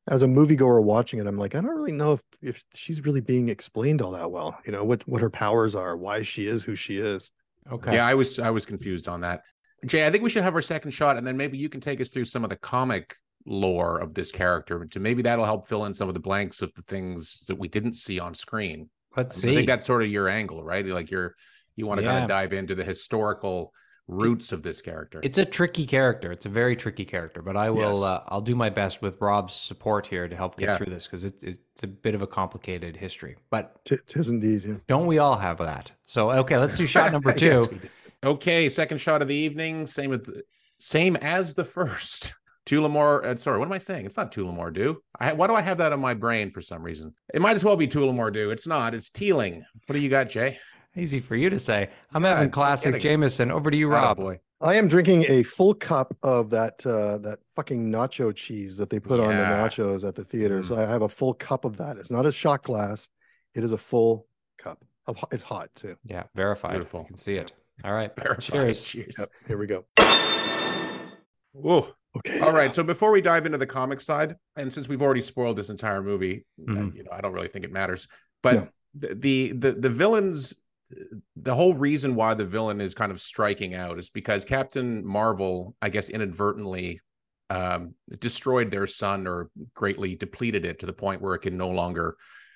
as 0.07 0.23
a 0.23 0.27
moviegoer 0.27 0.81
watching 0.81 1.19
it, 1.19 1.27
I'm 1.27 1.37
like 1.37 1.55
I 1.55 1.61
don't 1.61 1.75
really 1.75 1.91
know 1.91 2.13
if 2.13 2.21
if 2.41 2.63
she's 2.73 3.03
really 3.03 3.19
being 3.19 3.49
explained 3.49 4.01
all 4.01 4.11
that 4.11 4.31
well. 4.31 4.57
You 4.65 4.71
know 4.71 4.85
what 4.85 5.05
what 5.07 5.21
her 5.21 5.29
powers 5.29 5.75
are, 5.75 5.97
why 5.97 6.21
she 6.21 6.47
is 6.47 6.63
who 6.63 6.75
she 6.75 6.99
is. 6.99 7.31
Okay. 7.69 7.95
Yeah, 7.95 8.07
I 8.07 8.13
was 8.13 8.39
I 8.39 8.49
was 8.49 8.65
confused 8.65 9.09
on 9.09 9.21
that. 9.21 9.41
Jay, 9.85 10.07
I 10.07 10.09
think 10.09 10.23
we 10.23 10.29
should 10.29 10.43
have 10.43 10.55
our 10.55 10.61
second 10.61 10.91
shot, 10.91 11.17
and 11.17 11.27
then 11.27 11.35
maybe 11.35 11.57
you 11.57 11.67
can 11.67 11.81
take 11.81 11.99
us 11.99 12.09
through 12.09 12.25
some 12.25 12.45
of 12.45 12.49
the 12.49 12.55
comic 12.55 13.13
lore 13.45 13.99
of 14.01 14.13
this 14.13 14.31
character. 14.31 14.85
To 14.85 14.99
maybe 15.01 15.21
that'll 15.21 15.43
help 15.45 15.67
fill 15.67 15.83
in 15.83 15.93
some 15.93 16.07
of 16.07 16.13
the 16.13 16.19
blanks 16.21 16.61
of 16.61 16.73
the 16.75 16.81
things 16.83 17.43
that 17.47 17.55
we 17.59 17.67
didn't 17.67 17.93
see 17.93 18.19
on 18.21 18.33
screen. 18.33 18.89
Let's 19.17 19.35
see. 19.35 19.51
I 19.51 19.55
think 19.55 19.67
that's 19.67 19.85
sort 19.85 20.03
of 20.03 20.09
your 20.09 20.29
angle, 20.29 20.63
right? 20.63 20.85
Like 20.85 21.11
you're 21.11 21.35
you 21.75 21.85
want 21.85 21.99
to 21.99 22.05
kind 22.05 22.23
of 22.23 22.29
dive 22.29 22.53
into 22.53 22.75
the 22.75 22.83
historical 22.83 23.73
roots 24.07 24.53
of 24.53 24.63
this 24.63 24.81
character. 24.81 25.19
It's 25.21 25.37
a 25.37 25.43
tricky 25.43 25.85
character. 25.85 26.31
It's 26.31 26.45
a 26.45 26.49
very 26.49 26.75
tricky 26.77 27.03
character, 27.03 27.41
but 27.41 27.57
I 27.57 27.69
will. 27.71 27.99
Yes. 27.99 28.03
Uh, 28.03 28.21
I'll 28.29 28.39
do 28.41 28.55
my 28.55 28.69
best 28.69 29.01
with 29.01 29.19
Rob's 29.19 29.53
support 29.53 30.07
here 30.07 30.27
to 30.29 30.35
help 30.35 30.55
get 30.57 30.67
Yeah. 30.69 30.77
through 30.77 30.93
this 30.93 31.05
because 31.07 31.25
it, 31.25 31.43
it's 31.43 31.83
a 31.83 31.87
bit 31.87 32.15
of 32.15 32.21
a 32.21 32.27
complicated 32.27 32.95
history. 32.95 33.35
But 33.49 33.83
T- 33.83 33.97
tis 34.07 34.29
indeed. 34.29 34.63
Yeah. 34.65 34.75
don't 34.87 35.07
we 35.07 35.17
all 35.17 35.37
have 35.37 35.57
that? 35.57 35.91
So 36.05 36.31
okay, 36.31 36.57
let's 36.57 36.75
do 36.75 36.85
shot 36.85 37.11
number 37.11 37.33
two. 37.43 37.67
we. 37.71 37.79
Okay, 38.29 38.69
second 38.69 38.99
shot 38.99 39.21
of 39.21 39.27
the 39.27 39.35
evening. 39.35 39.85
Same 39.85 40.09
with 40.09 40.41
same 40.79 41.15
as 41.17 41.53
the 41.53 41.65
first. 41.65 42.33
Tullamore, 42.67 43.23
uh, 43.25 43.35
sorry, 43.37 43.57
what 43.59 43.65
am 43.65 43.71
I 43.71 43.77
saying? 43.77 44.05
It's 44.05 44.17
not 44.17 44.31
Tullamore 44.31 44.73
Dew. 44.73 45.01
I, 45.19 45.31
why 45.33 45.47
do 45.47 45.55
I 45.55 45.61
have 45.61 45.77
that 45.77 45.93
on 45.93 46.01
my 46.01 46.13
brain 46.13 46.51
for 46.51 46.61
some 46.61 46.83
reason? 46.83 47.13
It 47.33 47.41
might 47.41 47.55
as 47.55 47.63
well 47.63 47.77
be 47.77 47.87
Tullamore 47.87 48.31
Dew. 48.33 48.51
It's 48.51 48.67
not. 48.67 48.93
It's 48.93 49.09
Teeling. 49.09 49.63
What 49.85 49.93
do 49.93 49.99
you 49.99 50.09
got, 50.09 50.27
Jay? 50.29 50.59
Easy 50.95 51.19
for 51.21 51.35
you 51.35 51.49
to 51.49 51.59
say. 51.59 51.89
I'm 52.13 52.23
Yeah, 52.23 52.35
having 52.35 52.49
classic 52.49 52.93
kidding. 52.95 53.01
Jameson. 53.01 53.51
Over 53.51 53.71
to 53.71 53.77
you, 53.77 53.87
Rob. 53.87 54.17
boy. 54.17 54.39
I 54.59 54.73
am 54.75 54.87
drinking 54.87 55.25
a 55.29 55.43
full 55.43 55.75
cup 55.75 56.17
of 56.23 56.49
that 56.49 56.83
uh 56.85 57.19
that 57.19 57.37
fucking 57.55 57.91
nacho 57.91 58.35
cheese 58.35 58.75
that 58.77 58.89
they 58.89 58.99
put 58.99 59.19
on 59.19 59.27
the 59.37 59.43
nachos 59.43 60.05
at 60.07 60.15
the 60.15 60.23
theater. 60.25 60.61
Mm. 60.61 60.67
So 60.67 60.75
I 60.75 60.81
have 60.81 61.03
a 61.03 61.09
full 61.09 61.35
cup 61.35 61.63
of 61.63 61.77
that. 61.77 61.97
It's 61.97 62.09
not 62.09 62.25
a 62.25 62.31
shot 62.31 62.63
glass. 62.63 63.07
It 63.53 63.63
is 63.63 63.71
a 63.71 63.77
full 63.77 64.25
cup. 64.57 64.83
Of, 65.05 65.23
it's 65.31 65.43
hot 65.43 65.69
too. 65.75 65.95
Yeah, 66.03 66.23
verified. 66.35 66.71
Beautiful. 66.71 67.01
You 67.01 67.05
can 67.07 67.17
see 67.17 67.35
it. 67.35 67.53
All 67.83 67.93
right. 67.93 68.11
Verified. 68.15 68.41
Cheers. 68.41 68.83
Cheers. 68.83 69.15
Yep. 69.19 69.29
Here 69.47 69.57
we 69.59 69.67
go. 69.67 69.85
Whoa. 71.53 71.87
Okay. 72.17 72.39
All 72.39 72.51
right. 72.53 72.73
So 72.73 72.83
before 72.83 73.11
we 73.11 73.21
dive 73.21 73.45
into 73.45 73.57
the 73.57 73.65
comic 73.67 73.99
side, 74.01 74.35
and 74.55 74.71
since 74.71 74.87
we've 74.87 75.01
already 75.01 75.21
spoiled 75.21 75.57
this 75.57 75.69
entire 75.69 76.01
movie, 76.01 76.45
uh, 76.67 76.71
Mhm. 76.71 76.95
you 76.95 77.03
know, 77.03 77.11
I 77.11 77.21
don't 77.21 77.33
really 77.33 77.47
think 77.47 77.65
it 77.65 77.71
matters. 77.71 78.07
But 78.43 78.53
No. 78.55 78.67
the, 78.93 79.15
the 79.15 79.51
the 79.53 79.71
the 79.73 79.89
villains, 79.89 80.53
the 81.35 81.53
whole 81.55 81.73
reason 81.73 82.15
why 82.15 82.33
the 82.33 82.45
villain 82.45 82.79
is 82.81 82.95
kind 82.95 83.11
of 83.11 83.19
striking 83.21 83.73
out 83.75 83.99
is 83.99 84.09
because 84.09 84.45
Captain 84.45 85.05
Marvel, 85.05 85.75
I 85.81 85.89
guess, 85.89 86.09
inadvertently 86.09 87.01
um, 87.49 87.93
destroyed 88.19 88.71
their 88.71 88.87
sun 88.87 89.25
or 89.27 89.49
greatly 89.73 90.15
depleted 90.15 90.65
it 90.65 90.79
to 90.79 90.85
the 90.85 90.93
point 90.93 91.21
where 91.21 91.33
it 91.35 91.39
can 91.39 91.55
no 91.57 91.69
longer 91.69 92.15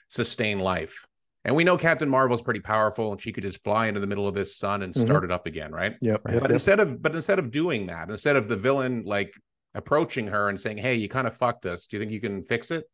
sustain 0.10 0.60
life. 0.60 1.06
And 1.46 1.56
we 1.56 1.64
know 1.64 1.78
Captain 1.78 2.10
Marvel's 2.10 2.42
pretty 2.42 2.60
powerful, 2.60 3.12
and 3.14 3.20
she 3.22 3.32
could 3.32 3.42
just 3.44 3.64
fly 3.64 3.88
into 3.88 4.00
the 4.00 4.06
middle 4.08 4.28
of 4.28 4.36
this 4.36 4.58
sun 4.58 4.82
and 4.84 4.94
Mhm. 4.94 5.00
start 5.00 5.24
it 5.24 5.32
up 5.32 5.46
again, 5.48 5.72
right? 5.72 5.96
Yep. 6.02 6.22
Right. 6.26 6.34
yep, 6.34 6.42
but 6.44 6.52
yep. 6.52 6.56
instead 6.56 6.80
of 6.80 7.02
but 7.02 7.16
instead 7.16 7.40
of 7.40 7.52
doing 7.52 7.88
that 7.88 8.10
instead 8.10 8.36
of 8.36 8.48
the 8.48 8.56
villain 8.58 9.04
like 9.06 9.34
approaching 9.74 10.28
her 10.28 10.50
and 10.50 10.60
saying 10.60 10.78
hey 10.78 10.96
you 10.96 11.08
kind 11.10 11.28
of 11.28 11.36
fucked 11.36 11.66
us. 11.66 11.88
Do 11.88 11.96
you 11.98 12.02
think 12.02 12.12
you 12.12 12.20
can 12.22 12.44
fix 12.44 12.72
it? 12.72 12.86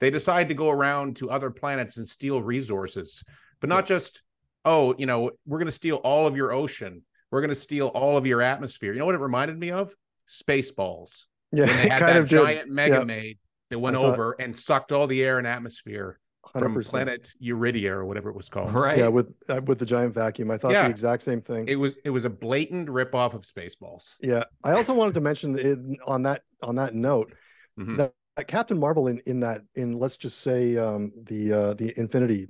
They 0.00 0.10
decide 0.10 0.48
to 0.48 0.54
go 0.54 0.70
around 0.70 1.16
to 1.16 1.30
other 1.30 1.50
planets 1.50 1.96
and 1.96 2.08
steal 2.08 2.40
resources 2.42 3.22
but 3.60 3.68
not 3.68 3.86
just 3.86 4.22
oh 4.64 4.94
you 4.98 5.06
know 5.06 5.30
we're 5.46 5.58
going 5.58 5.66
to 5.66 5.72
steal 5.72 5.96
all 5.96 6.26
of 6.26 6.36
your 6.36 6.52
ocean. 6.52 7.02
We're 7.30 7.40
going 7.40 7.50
to 7.50 7.54
steal 7.56 7.88
all 7.88 8.16
of 8.16 8.26
your 8.26 8.40
atmosphere. 8.42 8.92
You 8.92 8.98
know 9.00 9.06
what 9.06 9.14
it 9.16 9.20
reminded 9.20 9.58
me 9.58 9.70
of? 9.72 9.92
Spaceballs. 10.28 11.24
Yeah, 11.52 11.66
when 11.66 11.76
they 11.76 11.82
had 11.88 12.00
kind 12.00 12.02
that 12.08 12.16
of 12.18 12.28
did. 12.28 12.40
giant 12.42 12.70
mega 12.70 12.98
Yeah. 12.98 13.04
maid 13.04 13.38
that 13.70 13.78
went 13.78 13.96
thought- 13.96 14.04
over 14.12 14.36
and 14.38 14.56
sucked 14.56 14.92
all 14.92 15.06
the 15.06 15.22
air 15.24 15.38
and 15.38 15.46
atmosphere 15.46 16.18
from 16.58 16.74
100%. 16.74 16.90
planet 16.90 17.32
Eurydia 17.42 17.90
or 17.90 18.04
whatever 18.04 18.30
it 18.30 18.36
was 18.36 18.48
called. 18.48 18.72
Right. 18.72 18.98
Yeah, 18.98 19.08
with 19.08 19.32
uh, 19.48 19.60
with 19.66 19.78
the 19.78 19.86
giant 19.86 20.14
vacuum. 20.14 20.50
I 20.50 20.56
thought 20.58 20.72
Yeah. 20.72 20.84
the 20.84 20.90
exact 20.90 21.22
same 21.22 21.40
thing. 21.40 21.66
It 21.68 21.76
was 21.76 21.96
it 22.04 22.10
was 22.10 22.24
a 22.24 22.30
blatant 22.30 22.88
ripoff 22.88 23.34
of 23.34 23.42
Spaceballs. 23.42 24.14
yeah. 24.20 24.44
I 24.62 24.72
also 24.72 24.94
wanted 24.94 25.14
to 25.14 25.20
mention 25.20 25.58
it, 25.58 25.78
on 26.06 26.22
that 26.24 26.42
on 26.62 26.76
that 26.76 26.94
note 26.94 27.32
Mhm. 27.78 27.96
that, 27.98 28.12
that 28.36 28.46
Captain 28.48 28.78
Marvel 28.78 29.08
in 29.08 29.20
in 29.26 29.40
that 29.40 29.62
in 29.74 29.98
let's 29.98 30.16
just 30.16 30.40
say 30.40 30.76
um 30.76 31.12
the 31.24 31.52
uh 31.52 31.74
the 31.74 31.92
Infinity 31.98 32.48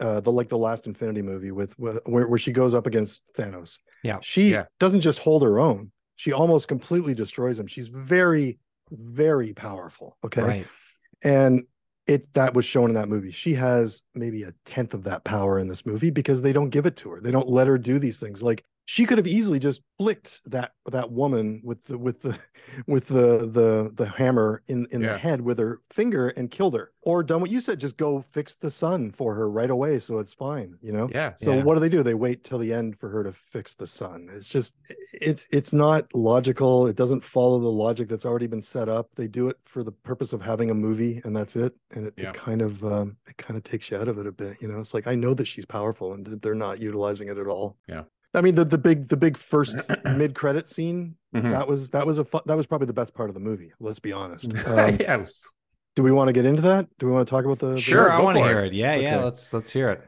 uh 0.00 0.20
the 0.20 0.32
like 0.32 0.48
the 0.48 0.58
last 0.58 0.86
Infinity 0.86 1.22
movie 1.22 1.50
with 1.52 1.72
where 1.78 2.00
where 2.26 2.38
she 2.38 2.52
goes 2.52 2.74
up 2.74 2.86
against 2.86 3.20
Thanos. 3.36 3.78
Yeah. 4.02 4.18
She 4.22 4.50
Yeah. 4.52 4.64
doesn't 4.80 5.02
just 5.02 5.18
hold 5.18 5.42
her 5.42 5.58
own. 5.60 5.92
She 6.16 6.32
almost 6.32 6.68
completely 6.68 7.14
destroys 7.14 7.58
him. 7.58 7.66
She's 7.66 7.88
very 7.88 8.58
very 8.90 9.52
powerful, 9.54 10.16
okay? 10.24 10.42
Right. 10.42 10.66
and 11.22 11.64
it 12.06 12.32
that 12.34 12.54
was 12.54 12.64
shown 12.64 12.90
in 12.90 12.94
that 12.94 13.08
movie. 13.08 13.30
She 13.30 13.54
has 13.54 14.02
maybe 14.14 14.42
a 14.42 14.52
tenth 14.64 14.94
of 14.94 15.04
that 15.04 15.24
power 15.24 15.58
in 15.58 15.68
this 15.68 15.86
movie 15.86 16.10
because 16.10 16.42
they 16.42 16.52
don't 16.52 16.70
give 16.70 16.86
it 16.86 16.96
to 16.98 17.10
her. 17.10 17.20
They 17.20 17.30
don't 17.30 17.48
let 17.48 17.66
her 17.66 17.78
do 17.78 17.98
these 17.98 18.20
things. 18.20 18.42
Like 18.42 18.64
she 18.86 19.06
could 19.06 19.16
have 19.18 19.26
easily 19.26 19.58
just 19.58 19.80
flicked 19.98 20.40
that 20.44 20.72
that 20.90 21.10
woman 21.10 21.60
with 21.64 21.84
the 21.84 21.96
with 21.96 22.20
the 22.22 22.38
with 22.86 23.06
the 23.08 23.46
the 23.46 23.90
the 23.94 24.06
hammer 24.06 24.62
in 24.66 24.86
in 24.90 25.00
Yeah. 25.00 25.12
the 25.12 25.18
head 25.18 25.40
with 25.40 25.58
her 25.58 25.80
finger 25.90 26.28
and 26.30 26.50
killed 26.50 26.74
her 26.74 26.90
or 27.02 27.22
done 27.22 27.40
what 27.40 27.50
you 27.50 27.60
said 27.60 27.78
just 27.80 27.96
go 27.96 28.20
fix 28.20 28.56
the 28.56 28.70
sun 28.70 29.10
for 29.12 29.34
her 29.34 29.48
right 29.48 29.70
away 29.70 29.98
so 30.00 30.18
it's 30.18 30.34
fine 30.34 30.76
you 30.82 30.92
know 30.92 31.08
Yeah. 31.12 31.32
so 31.38 31.54
Yeah. 31.54 31.62
what 31.62 31.74
do 31.74 31.80
they 31.80 31.88
do? 31.88 32.02
They 32.02 32.14
wait 32.14 32.44
till 32.44 32.58
the 32.58 32.72
end 32.72 32.98
for 32.98 33.08
her 33.08 33.22
to 33.24 33.32
fix 33.32 33.74
the 33.74 33.86
sun. 33.86 34.28
It's 34.34 34.48
just 34.48 34.74
it's 35.20 35.46
it's 35.50 35.72
not 35.72 36.12
logical. 36.14 36.86
It 36.86 36.96
doesn't 36.96 37.22
follow 37.22 37.58
the 37.60 37.68
logic 37.70 38.08
that's 38.08 38.26
already 38.26 38.46
been 38.48 38.62
set 38.62 38.88
up. 38.88 39.08
They 39.14 39.28
do 39.28 39.48
it 39.48 39.56
for 39.64 39.82
the 39.84 39.92
purpose 39.92 40.32
of 40.32 40.42
having 40.42 40.70
a 40.70 40.74
movie 40.74 41.20
and 41.24 41.34
that's 41.36 41.56
it. 41.56 41.74
And 41.92 42.08
it, 42.08 42.14
Yeah. 42.18 42.30
it 42.30 42.34
kind 42.34 42.60
of 42.62 42.84
um 42.84 43.16
it 43.26 43.36
kind 43.38 43.56
of 43.56 43.64
takes 43.64 43.90
you 43.90 43.96
out 43.96 44.08
of 44.08 44.18
it 44.18 44.26
a 44.26 44.32
bit, 44.32 44.60
you 44.60 44.68
know. 44.68 44.80
It's 44.80 44.92
like 44.94 45.06
I 45.06 45.14
know 45.14 45.32
that 45.34 45.46
she's 45.46 45.64
powerful 45.66 46.12
and 46.12 46.26
they're 46.42 46.54
not 46.54 46.80
utilizing 46.80 47.28
it 47.28 47.38
at 47.38 47.46
all. 47.46 47.76
Yeah. 47.88 48.04
I 48.34 48.40
mean 48.40 48.54
the 48.54 48.64
the 48.64 48.78
big 48.78 49.08
the 49.08 49.16
big 49.16 49.36
first 49.36 49.76
mid 50.04 50.34
credit 50.34 50.68
scene 50.68 51.16
Mhm. 51.34 51.50
that 51.52 51.66
was 51.66 51.90
that 51.90 52.06
was 52.06 52.18
a 52.18 52.24
fu- 52.24 52.40
that 52.46 52.56
was 52.56 52.66
probably 52.66 52.86
the 52.86 52.92
best 52.92 53.12
part 53.14 53.28
of 53.28 53.34
the 53.34 53.40
movie. 53.40 53.72
Let's 53.80 53.98
be 53.98 54.12
honest. 54.12 54.52
Um, 54.66 54.96
yeah, 55.00 55.16
was- 55.16 55.42
do 55.96 56.02
we 56.02 56.10
want 56.12 56.26
to 56.28 56.32
get 56.32 56.44
into 56.44 56.62
that? 56.62 56.88
Do 56.98 57.06
we 57.06 57.12
want 57.12 57.26
to 57.26 57.30
talk 57.30 57.44
about 57.44 57.58
the, 57.60 57.74
the 57.74 57.80
Sure, 57.80 58.10
I 58.10 58.20
want 58.20 58.36
to 58.38 58.44
hear 58.44 58.64
it. 58.64 58.72
Yeah, 58.72 58.94
yeah. 58.96 59.16
Okay. 59.16 59.24
Let's 59.24 59.52
let's 59.52 59.70
hear 59.72 59.90
it. 59.90 60.02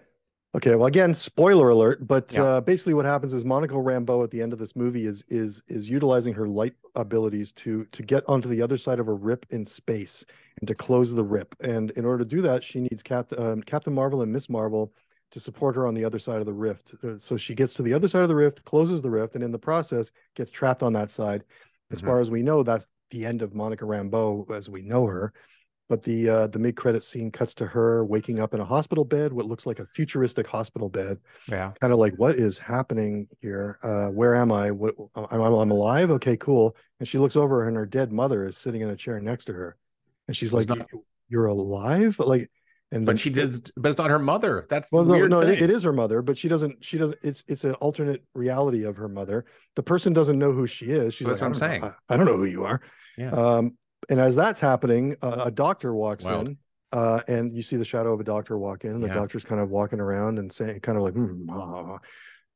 Okay, 0.55 0.75
well, 0.75 0.87
again, 0.87 1.13
spoiler 1.13 1.69
alert, 1.69 2.07
but 2.07 2.33
Yeah. 2.35 2.43
uh, 2.45 2.61
basically, 2.63 2.95
what 2.95 3.05
happens 3.05 3.35
is 3.35 3.45
Monica 3.45 3.75
Rambeau 3.75 4.25
at 4.25 4.31
the 4.31 4.41
end 4.41 4.53
of 4.55 4.59
this 4.59 4.75
movie 4.75 5.05
is 5.05 5.23
is 5.29 5.63
is 5.69 5.89
utilizing 5.91 6.33
her 6.35 6.49
light 6.49 6.73
abilities 6.95 7.53
to 7.53 7.85
to 7.93 8.03
get 8.03 8.25
onto 8.29 8.49
the 8.49 8.63
other 8.63 8.79
side 8.79 8.99
of 8.99 9.07
a 9.09 9.13
rip 9.13 9.45
in 9.51 9.67
space 9.67 10.25
and 10.61 10.67
to 10.69 10.75
close 10.75 11.13
the 11.15 11.23
rip. 11.25 11.55
And 11.61 11.91
in 11.93 12.05
order 12.05 12.25
to 12.25 12.29
do 12.37 12.41
that, 12.43 12.65
she 12.65 12.81
needs 12.81 13.03
Cap- 13.03 13.39
um, 13.39 13.63
Captain 13.63 13.93
Marvel 13.93 14.23
and 14.23 14.33
Miss 14.33 14.49
Marvel 14.49 14.93
to 15.37 15.41
support 15.41 15.77
her 15.77 15.87
on 15.87 15.93
the 15.93 16.03
other 16.05 16.19
side 16.19 16.41
of 16.41 16.47
the 16.47 16.53
rift. 16.53 16.95
Uh, 17.05 17.19
So 17.19 17.37
she 17.37 17.55
gets 17.55 17.75
to 17.75 17.83
the 17.83 17.93
other 17.93 18.09
side 18.09 18.23
of 18.23 18.31
the 18.31 18.35
rift, 18.35 18.65
closes 18.65 19.03
the 19.03 19.11
rift, 19.11 19.35
and 19.35 19.45
in 19.45 19.53
the 19.53 19.59
process 19.59 20.11
gets 20.35 20.51
trapped 20.51 20.83
on 20.83 20.95
that 20.95 21.11
side. 21.11 21.45
As 21.91 22.01
Mhm. 22.01 22.07
far 22.07 22.21
as 22.21 22.31
we 22.31 22.43
know, 22.43 22.63
that's 22.63 22.87
the 23.11 23.27
end 23.27 23.43
of 23.43 23.55
Monica 23.55 23.85
Rambeau 23.85 24.51
as 24.51 24.71
we 24.71 24.81
know 24.81 25.05
her. 25.05 25.35
But 25.91 26.01
the 26.03 26.29
uh, 26.29 26.47
the 26.47 26.59
mid 26.59 26.75
credit 26.75 27.05
scene 27.05 27.31
cuts 27.31 27.53
to 27.57 27.67
her 27.67 28.03
waking 28.05 28.41
up 28.41 28.55
in 28.55 28.61
a 28.61 28.65
hospital 28.65 29.05
bed, 29.05 29.31
what 29.35 29.45
looks 29.45 29.67
like 29.67 29.79
a 29.79 29.85
futuristic 29.87 30.47
hospital 30.47 30.89
bed. 30.89 31.19
Yeah. 31.47 31.73
Kind 31.83 31.93
of 31.93 31.99
like, 31.99 32.15
what 32.17 32.37
is 32.37 32.59
happening 32.59 33.29
here? 33.43 33.79
Uh, 33.83 34.09
where 34.09 34.35
am 34.35 34.51
I? 34.51 34.71
What 34.71 34.95
I'm, 35.15 35.41
I'm 35.43 35.71
alive. 35.71 36.11
Okay, 36.13 36.39
cool. 36.39 36.75
And 36.99 37.07
she 37.07 37.19
looks 37.19 37.37
over, 37.37 37.69
and 37.69 37.77
her 37.77 37.85
dead 37.87 38.11
mother 38.11 38.47
is 38.47 38.57
sitting 38.57 38.81
in 38.81 38.89
a 38.89 38.97
chair 38.97 39.21
next 39.21 39.45
to 39.45 39.53
her, 39.53 39.77
and 40.29 40.35
she's 40.37 40.55
It's 40.55 40.67
like, 40.67 40.79
not- 40.79 40.91
"You- 40.93 41.05
"You're 41.29 41.47
alive?" 41.47 42.19
Like, 42.19 42.51
and 42.93 43.05
but 43.05 43.19
she 43.19 43.31
did 43.31 43.71
but 43.77 43.89
it's 43.89 43.99
not 43.99 44.11
her 44.11 44.19
mother. 44.19 44.67
That's 44.69 44.91
well, 44.93 45.05
the 45.05 45.13
no, 45.15 45.19
weird 45.19 45.31
no, 45.31 45.41
it, 45.41 45.57
thing. 45.57 45.65
it 45.65 45.71
is 45.71 45.83
her 45.83 45.93
mother, 45.93 46.23
but 46.23 46.39
she 46.39 46.49
doesn't. 46.49 46.85
She 46.85 46.99
doesn't. 46.99 47.19
It's 47.23 47.45
it's 47.49 47.65
an 47.65 47.75
alternate 47.75 48.23
reality 48.35 48.85
of 48.85 48.97
her 48.97 49.09
mother. 49.09 49.45
The 49.75 49.83
person 49.83 50.13
doesn't 50.13 50.39
know 50.39 50.53
who 50.53 50.67
she 50.67 50.87
is. 50.87 51.15
She's 51.15 51.27
That's 51.27 51.41
like, 51.41 51.53
what 51.53 51.63
I 51.63 51.67
I'm 51.67 51.71
don't 51.71 51.81
know- 51.81 51.89
saying. 51.89 51.95
I, 52.09 52.15
I 52.15 52.17
don't 52.17 52.27
know 52.27 52.37
who 52.37 52.45
you 52.45 52.65
are. 52.65 52.81
Yeah. 53.19 53.31
Um, 53.31 53.77
and 54.09 54.21
as 54.21 54.37
that's 54.37 54.61
happening, 54.61 55.17
uh, 55.23 55.43
a 55.47 55.51
doctor 55.51 55.95
walks 55.95 56.25
Wild. 56.25 56.49
in, 56.49 56.59
uh, 56.93 57.21
and 57.27 57.51
you 57.51 57.63
see 57.63 57.77
the 57.77 57.85
shadow 57.85 58.13
of 58.13 58.21
a 58.21 58.25
doctor 58.25 58.57
walk 58.59 58.85
in. 58.85 58.91
And 58.93 59.03
the 59.03 59.09
Yeah. 59.09 59.15
doctor's 59.15 59.45
kind 59.45 59.61
of 59.61 59.71
walking 59.71 59.99
around 60.01 60.39
and 60.39 60.53
saying, 60.53 60.81
kind 60.81 60.97
of 60.97 61.03
like, 61.03 61.15
ah. 61.51 61.99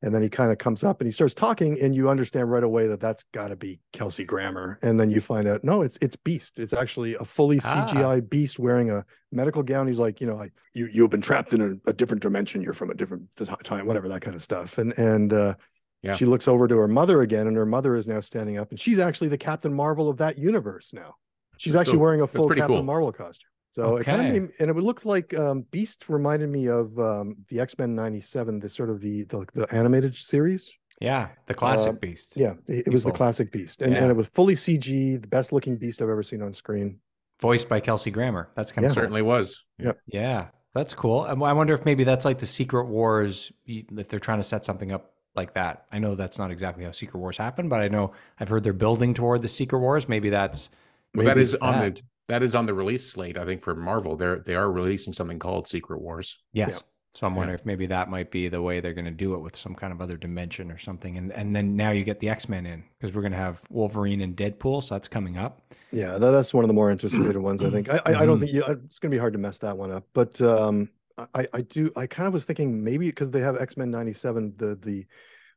And 0.02 0.14
then 0.14 0.22
he 0.22 0.28
kind 0.28 0.50
of 0.50 0.58
comes 0.58 0.82
up 0.82 1.00
and 1.00 1.06
he 1.06 1.12
starts 1.12 1.34
talking, 1.34 1.78
and 1.80 1.94
you 1.94 2.08
understand 2.08 2.50
right 2.50 2.62
away 2.64 2.86
that 2.86 3.00
that's 3.00 3.24
got 3.32 3.48
to 3.48 3.56
be 3.56 3.80
Kelsey 3.92 4.24
Grammer. 4.24 4.78
And 4.82 4.98
then 4.98 5.10
you 5.10 5.20
find 5.20 5.46
out, 5.46 5.62
no, 5.64 5.82
it's 5.82 5.98
it's 6.00 6.16
Beast. 6.16 6.58
It's 6.58 6.72
actually 6.72 7.14
a 7.16 7.24
fully 7.24 7.58
Ah. 7.64 7.86
CGI 7.86 8.28
Beast 8.28 8.58
wearing 8.58 8.90
a 8.90 9.04
medical 9.32 9.62
gown. 9.62 9.86
He's 9.86 9.98
like, 9.98 10.20
you 10.20 10.26
know, 10.26 10.36
like 10.36 10.52
you 10.74 10.86
you've 10.92 11.10
been 11.10 11.20
trapped 11.20 11.52
in 11.52 11.60
a, 11.86 11.90
a 11.90 11.92
different 11.92 12.22
dimension. 12.22 12.62
You're 12.62 12.72
from 12.72 12.90
a 12.90 12.94
different 12.94 13.24
time, 13.64 13.86
whatever 13.86 14.08
that 14.08 14.22
kind 14.22 14.34
of 14.34 14.42
stuff. 14.42 14.78
And 14.78 14.92
and 14.98 15.32
uh, 15.32 15.54
Yeah. 16.02 16.14
she 16.14 16.24
looks 16.24 16.48
over 16.48 16.66
to 16.66 16.76
her 16.78 16.88
mother 16.88 17.20
again, 17.20 17.46
and 17.46 17.56
her 17.56 17.66
mother 17.66 17.94
is 17.94 18.08
now 18.08 18.20
standing 18.20 18.56
up, 18.58 18.70
and 18.70 18.80
she's 18.80 18.98
actually 18.98 19.28
the 19.28 19.38
Captain 19.38 19.72
Marvel 19.74 20.08
of 20.08 20.16
that 20.18 20.38
universe 20.38 20.92
now. 20.94 21.16
She's 21.58 21.76
actually 21.76 21.94
so- 21.94 21.98
wearing 21.98 22.22
a 22.22 22.26
full 22.26 22.48
Captain 22.48 22.66
cool. 22.68 22.82
Marvel 22.82 23.12
costume. 23.12 23.49
So 23.72 23.96
it 23.98 24.04
kind 24.04 24.20
of 24.20 24.32
made, 24.32 24.50
and 24.58 24.68
it 24.68 24.74
would 24.74 24.82
look 24.84 25.04
like 25.04 25.32
um, 25.38 25.62
Beast 25.70 26.08
reminded 26.08 26.48
me 26.50 26.66
of 26.68 26.98
um, 26.98 27.36
the 27.48 27.60
X 27.60 27.78
Men 27.78 27.94
'97, 27.94 28.58
the 28.58 28.68
sort 28.68 28.90
of 28.90 29.00
the, 29.00 29.22
the 29.24 29.46
the 29.52 29.72
animated 29.74 30.14
series. 30.14 30.70
Yeah. 31.00 31.28
The 31.46 31.54
classic 31.54 31.88
Uh, 31.90 31.92
beast. 31.92 32.32
Yeah, 32.36 32.54
it, 32.68 32.88
it 32.88 32.92
was 32.92 33.04
the 33.04 33.12
classic 33.12 33.50
Beast, 33.52 33.80
and, 33.80 33.92
Yeah. 33.92 34.02
and 34.02 34.10
it 34.10 34.14
was 34.14 34.26
fully 34.28 34.54
CG, 34.54 35.20
the 35.22 35.28
best 35.28 35.50
looking 35.52 35.76
Beast 35.76 36.02
I've 36.02 36.10
ever 36.10 36.22
seen 36.22 36.42
on 36.42 36.52
screen. 36.52 36.98
Voiced 37.40 37.70
by 37.70 37.80
Kelsey 37.80 38.10
Grammer. 38.10 38.50
That's 38.54 38.70
kind 38.70 38.82
Yeah. 38.84 38.88
of 38.90 38.94
certainly 38.94 39.22
was. 39.22 39.64
Yep. 39.78 39.98
Yeah. 40.08 40.48
That's 40.74 40.92
cool. 40.94 41.20
I 41.22 41.32
wonder 41.52 41.72
if 41.72 41.84
maybe 41.86 42.04
that's 42.04 42.24
like 42.26 42.38
the 42.38 42.46
Secret 42.46 42.84
Wars, 42.84 43.50
if 43.66 44.08
they're 44.08 44.20
trying 44.20 44.40
to 44.40 44.44
set 44.44 44.62
something 44.64 44.92
up 44.92 45.14
like 45.34 45.54
that. 45.54 45.86
I 45.90 45.98
know 46.00 46.14
that's 46.16 46.38
not 46.38 46.50
exactly 46.50 46.84
how 46.84 46.90
Secret 46.92 47.18
Wars 47.18 47.38
happened, 47.38 47.70
but 47.70 47.80
I 47.80 47.88
know 47.88 48.12
I've 48.38 48.48
heard 48.48 48.62
they're 48.62 48.72
building 48.74 49.14
toward 49.14 49.40
the 49.42 49.48
Secret 49.48 49.78
Wars. 49.78 50.06
Maybe 50.08 50.28
that's 50.28 50.68
Well, 51.14 51.26
Maybe 51.26 51.40
is 51.40 51.54
on 51.56 51.78
that. 51.78 51.94
the 51.94 52.02
that 52.30 52.42
is 52.42 52.54
on 52.54 52.66
the 52.66 52.74
release 52.74 53.06
slate. 53.10 53.36
I 53.36 53.44
think 53.44 53.62
for 53.62 53.74
Marvel, 53.74 54.16
they're 54.16 54.38
they 54.40 54.54
are 54.54 54.70
releasing 54.70 55.12
something 55.12 55.38
called 55.38 55.68
Secret 55.68 56.00
Wars. 56.00 56.38
Yes. 56.52 56.82
So 57.12 57.26
I'm 57.26 57.32
Yeah. 57.32 57.38
wondering 57.38 57.58
if 57.58 57.66
maybe 57.66 57.86
that 57.86 58.08
might 58.08 58.30
be 58.30 58.48
the 58.48 58.62
way 58.62 58.78
they're 58.78 58.94
going 58.94 59.04
to 59.04 59.10
do 59.10 59.34
it 59.34 59.40
with 59.40 59.56
some 59.56 59.74
kind 59.74 59.92
of 59.92 60.00
other 60.00 60.16
dimension 60.16 60.70
or 60.70 60.78
something. 60.78 61.18
And 61.18 61.32
and 61.32 61.54
then 61.54 61.74
now 61.76 61.90
you 61.90 62.04
get 62.04 62.20
the 62.20 62.28
X 62.28 62.48
Men 62.48 62.66
in 62.66 62.84
because 62.98 63.12
we're 63.14 63.22
going 63.22 63.32
to 63.32 63.38
have 63.38 63.62
Wolverine 63.68 64.20
and 64.20 64.36
Deadpool, 64.36 64.82
so 64.84 64.94
that's 64.94 65.08
coming 65.08 65.36
up. 65.36 65.60
Yeah, 65.90 66.18
that, 66.18 66.30
that's 66.30 66.54
one 66.54 66.62
of 66.64 66.68
the 66.68 66.74
more 66.74 66.88
anticipated 66.90 67.38
ones. 67.38 67.62
I 67.64 67.70
think. 67.70 67.88
I, 67.90 68.00
I, 68.06 68.14
I 68.22 68.26
don't 68.26 68.38
think 68.38 68.52
you, 68.52 68.62
it's 68.64 69.00
going 69.00 69.10
to 69.10 69.14
be 69.16 69.18
hard 69.18 69.32
to 69.32 69.40
mess 69.40 69.58
that 69.58 69.76
one 69.76 69.90
up. 69.90 70.06
But 70.14 70.40
um, 70.40 70.88
I, 71.34 71.48
I 71.52 71.60
do. 71.62 71.90
I 71.96 72.06
kind 72.06 72.28
of 72.28 72.32
was 72.32 72.44
thinking 72.44 72.84
maybe 72.84 73.08
because 73.08 73.30
they 73.32 73.40
have 73.40 73.56
X 73.60 73.76
Men 73.76 73.90
'97, 73.90 74.54
the 74.56 74.78
the 74.80 75.04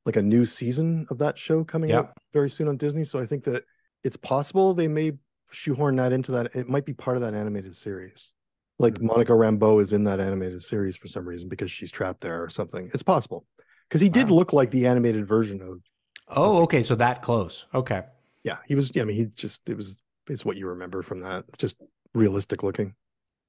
like 0.05 0.15
a 0.15 0.21
new 0.23 0.43
season 0.45 1.05
of 1.11 1.19
that 1.19 1.37
show 1.37 1.63
coming 1.63 1.91
Yeah. 1.91 1.99
out 1.99 2.17
very 2.33 2.49
soon 2.49 2.67
on 2.67 2.77
Disney. 2.77 3.05
So 3.05 3.19
I 3.19 3.25
think 3.27 3.43
that 3.43 3.63
it's 4.03 4.17
possible 4.17 4.73
they 4.73 4.87
may 4.89 5.11
shoehorn 5.53 5.95
that 5.97 6.11
into 6.13 6.31
that. 6.33 6.55
It 6.55 6.67
might 6.69 6.85
be 6.85 6.93
part 6.93 7.17
of 7.17 7.21
that 7.21 7.33
animated 7.33 7.75
series. 7.75 8.31
Like 8.79 8.95
Mhm. 8.95 9.03
Monica 9.03 9.31
Rambeau 9.33 9.81
is 9.81 9.93
in 9.93 10.03
that 10.05 10.19
animated 10.19 10.61
series 10.63 10.95
for 10.95 11.07
some 11.07 11.27
reason 11.27 11.47
because 11.47 11.71
she's 11.71 11.91
trapped 11.91 12.21
there 12.21 12.43
or 12.43 12.49
something. 12.49 12.89
It's 12.93 13.03
possible 13.03 13.45
because 13.87 14.01
he 14.01 14.09
did 14.09 14.29
Wow. 14.29 14.35
look 14.37 14.53
like 14.53 14.71
the 14.71 14.87
animated 14.87 15.27
version 15.27 15.61
of. 15.61 15.81
Oh, 16.29 16.63
okay. 16.63 16.81
So 16.83 16.95
that 16.95 17.21
close. 17.21 17.65
Okay. 17.73 18.03
Yeah, 18.43 18.57
he 18.67 18.75
was. 18.75 18.91
Yeah, 18.93 19.03
I 19.03 19.05
mean, 19.05 19.15
he 19.17 19.25
just 19.27 19.67
it 19.69 19.77
was. 19.77 20.01
It's 20.27 20.43
what 20.45 20.57
you 20.57 20.67
remember 20.67 21.01
from 21.01 21.19
that. 21.21 21.45
Just 21.57 21.77
realistic 22.13 22.63
looking. 22.63 22.95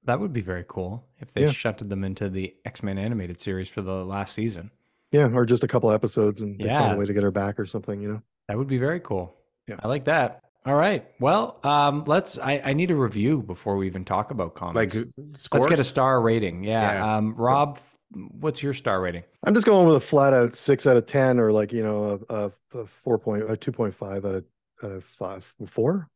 That 0.05 0.21
would 0.21 0.33
be 0.33 0.41
very 0.43 0.65
cool 0.69 1.07
if 1.21 1.33
they 1.33 1.43
Yeah. 1.43 1.51
shunted 1.51 1.89
them 1.89 2.05
into 2.05 2.29
the 2.29 2.55
X 2.65 2.83
Men 2.83 2.99
animated 2.99 3.41
series 3.41 3.69
for 3.69 3.81
the 3.81 4.05
last 4.05 4.35
season. 4.35 4.71
Yeah, 5.13 5.31
or 5.33 5.47
just 5.47 5.65
a 5.65 5.69
couple 5.69 5.91
episodes 5.93 6.43
and 6.43 6.61
Yeah. 6.61 6.93
a 6.93 6.97
way 6.97 7.07
to 7.07 7.13
get 7.13 7.23
her 7.23 7.31
back 7.31 7.59
or 7.59 7.65
something, 7.67 8.01
you 8.03 8.09
know. 8.13 8.23
That 8.49 8.59
would 8.59 8.67
be 8.67 8.79
very 8.79 9.01
cool. 9.01 9.35
Yeah. 9.69 9.77
I 9.83 9.89
like 9.89 10.05
that. 10.07 10.43
All 10.67 10.75
right. 10.75 11.07
Well, 11.21 11.61
um, 11.63 12.05
let's. 12.07 12.39
I, 12.39 12.61
I 12.65 12.73
need 12.73 12.91
a 12.91 12.97
review 12.97 13.43
before 13.43 13.77
we 13.77 13.87
even 13.87 14.05
talk 14.05 14.31
about 14.31 14.55
Like 14.75 14.93
comics. 14.93 14.97
scores? 15.35 15.49
let's 15.53 15.67
get 15.67 15.79
a 15.79 15.85
star 15.85 16.23
rating. 16.23 16.65
Yeah. 16.65 16.93
Yeah. 16.95 17.17
Um, 17.17 17.35
Rob, 17.35 17.79
what's 18.13 18.63
your 18.63 18.73
star 18.73 19.01
rating? 19.03 19.25
I'm 19.45 19.53
just 19.53 19.67
going 19.67 19.87
with 19.87 19.97
a 19.97 20.01
flat 20.01 20.33
out 20.33 20.55
six 20.55 20.87
out 20.87 20.97
of 20.97 21.05
ten, 21.05 21.39
or 21.39 21.53
like 21.53 21.73
you 21.73 21.83
know 21.83 22.19
a, 22.31 22.35
a, 22.35 22.51
a 22.81 22.87
four 22.87 23.19
point, 23.19 23.51
a 23.51 23.57
two 23.57 23.73
point 23.73 23.93
five 23.93 24.25
out 24.25 24.37
of 24.37 24.45
out 24.83 24.91
of 24.93 25.05
five, 25.05 25.55
four 25.67 26.09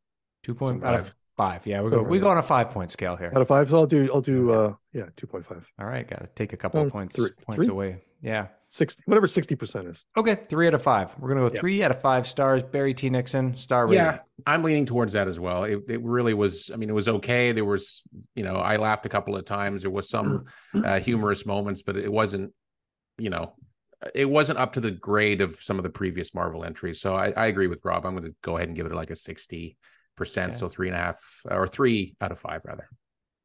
Two 0.43 0.55
point 0.55 0.81
Some 0.81 0.85
out 0.85 1.01
of 1.01 1.15
five. 1.39 1.63
five. 1.63 1.67
Yeah, 1.67 1.81
we 1.83 1.91
go. 1.91 2.03
We 2.03 2.19
go 2.19 2.29
on 2.29 2.37
a 2.39 2.43
five 2.43 2.71
point 2.71 2.91
scale 2.91 3.17
here. 3.17 3.33
out 3.35 3.41
of 3.41 3.49
five. 3.49 3.71
So 3.71 3.77
I'll 3.77 3.87
do 3.87 4.11
I'll 4.13 4.21
do 4.21 4.53
uh 4.53 4.75
yeah 4.93 5.07
two 5.17 5.27
point 5.27 5.47
five, 5.47 5.67
All 5.79 5.87
right, 5.87 6.07
got 6.07 6.21
to 6.21 6.29
take 6.35 6.53
a 6.53 6.57
couple 6.57 6.81
Um, 6.81 6.87
of 6.87 6.93
points 6.93 7.17
three- 7.17 7.31
points 7.47 7.65
three? 7.65 7.73
away. 7.73 8.03
Yeah. 8.21 8.49
sixty 8.67 9.03
whatever 9.07 9.29
sixty 9.29 9.55
percent 9.55 9.87
is. 9.87 10.05
Okay, 10.17 10.35
three 10.35 10.67
out 10.67 10.75
of 10.75 10.83
five. 10.83 11.15
We're 11.19 11.29
gonna 11.29 11.49
go 11.49 11.55
Yeah. 11.55 11.61
three 11.61 11.83
out 11.85 11.93
of 11.93 12.01
five 12.01 12.27
stars. 12.27 12.63
Barry 12.65 12.93
T. 12.93 13.09
Nixon 13.11 13.55
star 13.55 13.87
rating. 13.87 14.05
Yeah, 14.05 14.19
I'm 14.47 14.63
leaning 14.65 14.87
towards 14.87 15.13
that 15.13 15.29
as 15.29 15.39
well. 15.39 15.63
It, 15.65 15.81
it 15.89 16.03
really 16.03 16.35
was. 16.35 16.71
I 16.73 16.77
mean, 16.77 16.91
it 16.91 16.95
was 16.95 17.09
okay. 17.09 17.53
There 17.53 17.65
was, 17.65 18.03
you 18.35 18.43
know, 18.43 18.57
I 18.57 18.77
laughed 18.77 19.07
a 19.07 19.09
couple 19.09 19.37
of 19.37 19.45
times. 19.45 19.83
There 19.83 19.91
was 19.91 20.09
some 20.11 20.45
uh, 20.85 20.99
humorous 21.01 21.47
moments, 21.47 21.83
but 21.83 21.97
it 21.97 22.11
wasn't, 22.13 22.53
you 23.19 23.31
know, 23.31 23.53
it 24.17 24.29
wasn't 24.29 24.59
up 24.59 24.73
to 24.73 24.81
the 24.81 24.91
grade 24.91 25.41
of 25.41 25.55
some 25.55 25.79
of 25.79 25.85
the 25.85 25.91
previous 25.91 26.35
Marvel 26.35 26.65
entries. 26.65 27.01
So 27.01 27.15
I, 27.15 27.31
I 27.31 27.47
agree 27.47 27.69
with 27.69 27.85
Rob. 27.85 28.05
I'm 28.05 28.15
going 28.17 28.25
to 28.31 28.35
go 28.43 28.57
ahead 28.57 28.69
and 28.69 28.77
give 28.77 28.87
it 28.87 28.93
like 28.93 29.11
a 29.11 29.17
60 29.17 29.77
percent, 30.19 30.51
Okay. 30.51 30.59
so 30.59 30.69
three 30.69 30.89
and 30.89 30.97
a 30.97 31.01
half 31.01 31.41
or 31.51 31.67
three 31.67 32.15
out 32.21 32.31
of 32.33 32.39
five 32.39 32.63
rather. 32.67 32.89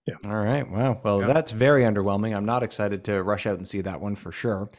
Yeah. 0.05 0.15
All 0.25 0.35
right. 0.35 0.69
Wow. 0.69 0.99
Well, 1.03 1.21
Yeah. 1.21 1.27
that's 1.27 1.51
very 1.53 1.83
underwhelming. 1.83 2.35
I'm 2.35 2.45
not 2.45 2.61
excited 2.63 3.05
to 3.05 3.23
rush 3.23 3.45
out 3.47 3.55
and 3.57 3.65
see 3.65 3.79
that 3.81 4.01
one 4.01 4.15
for 4.15 4.33
sure. 4.33 4.69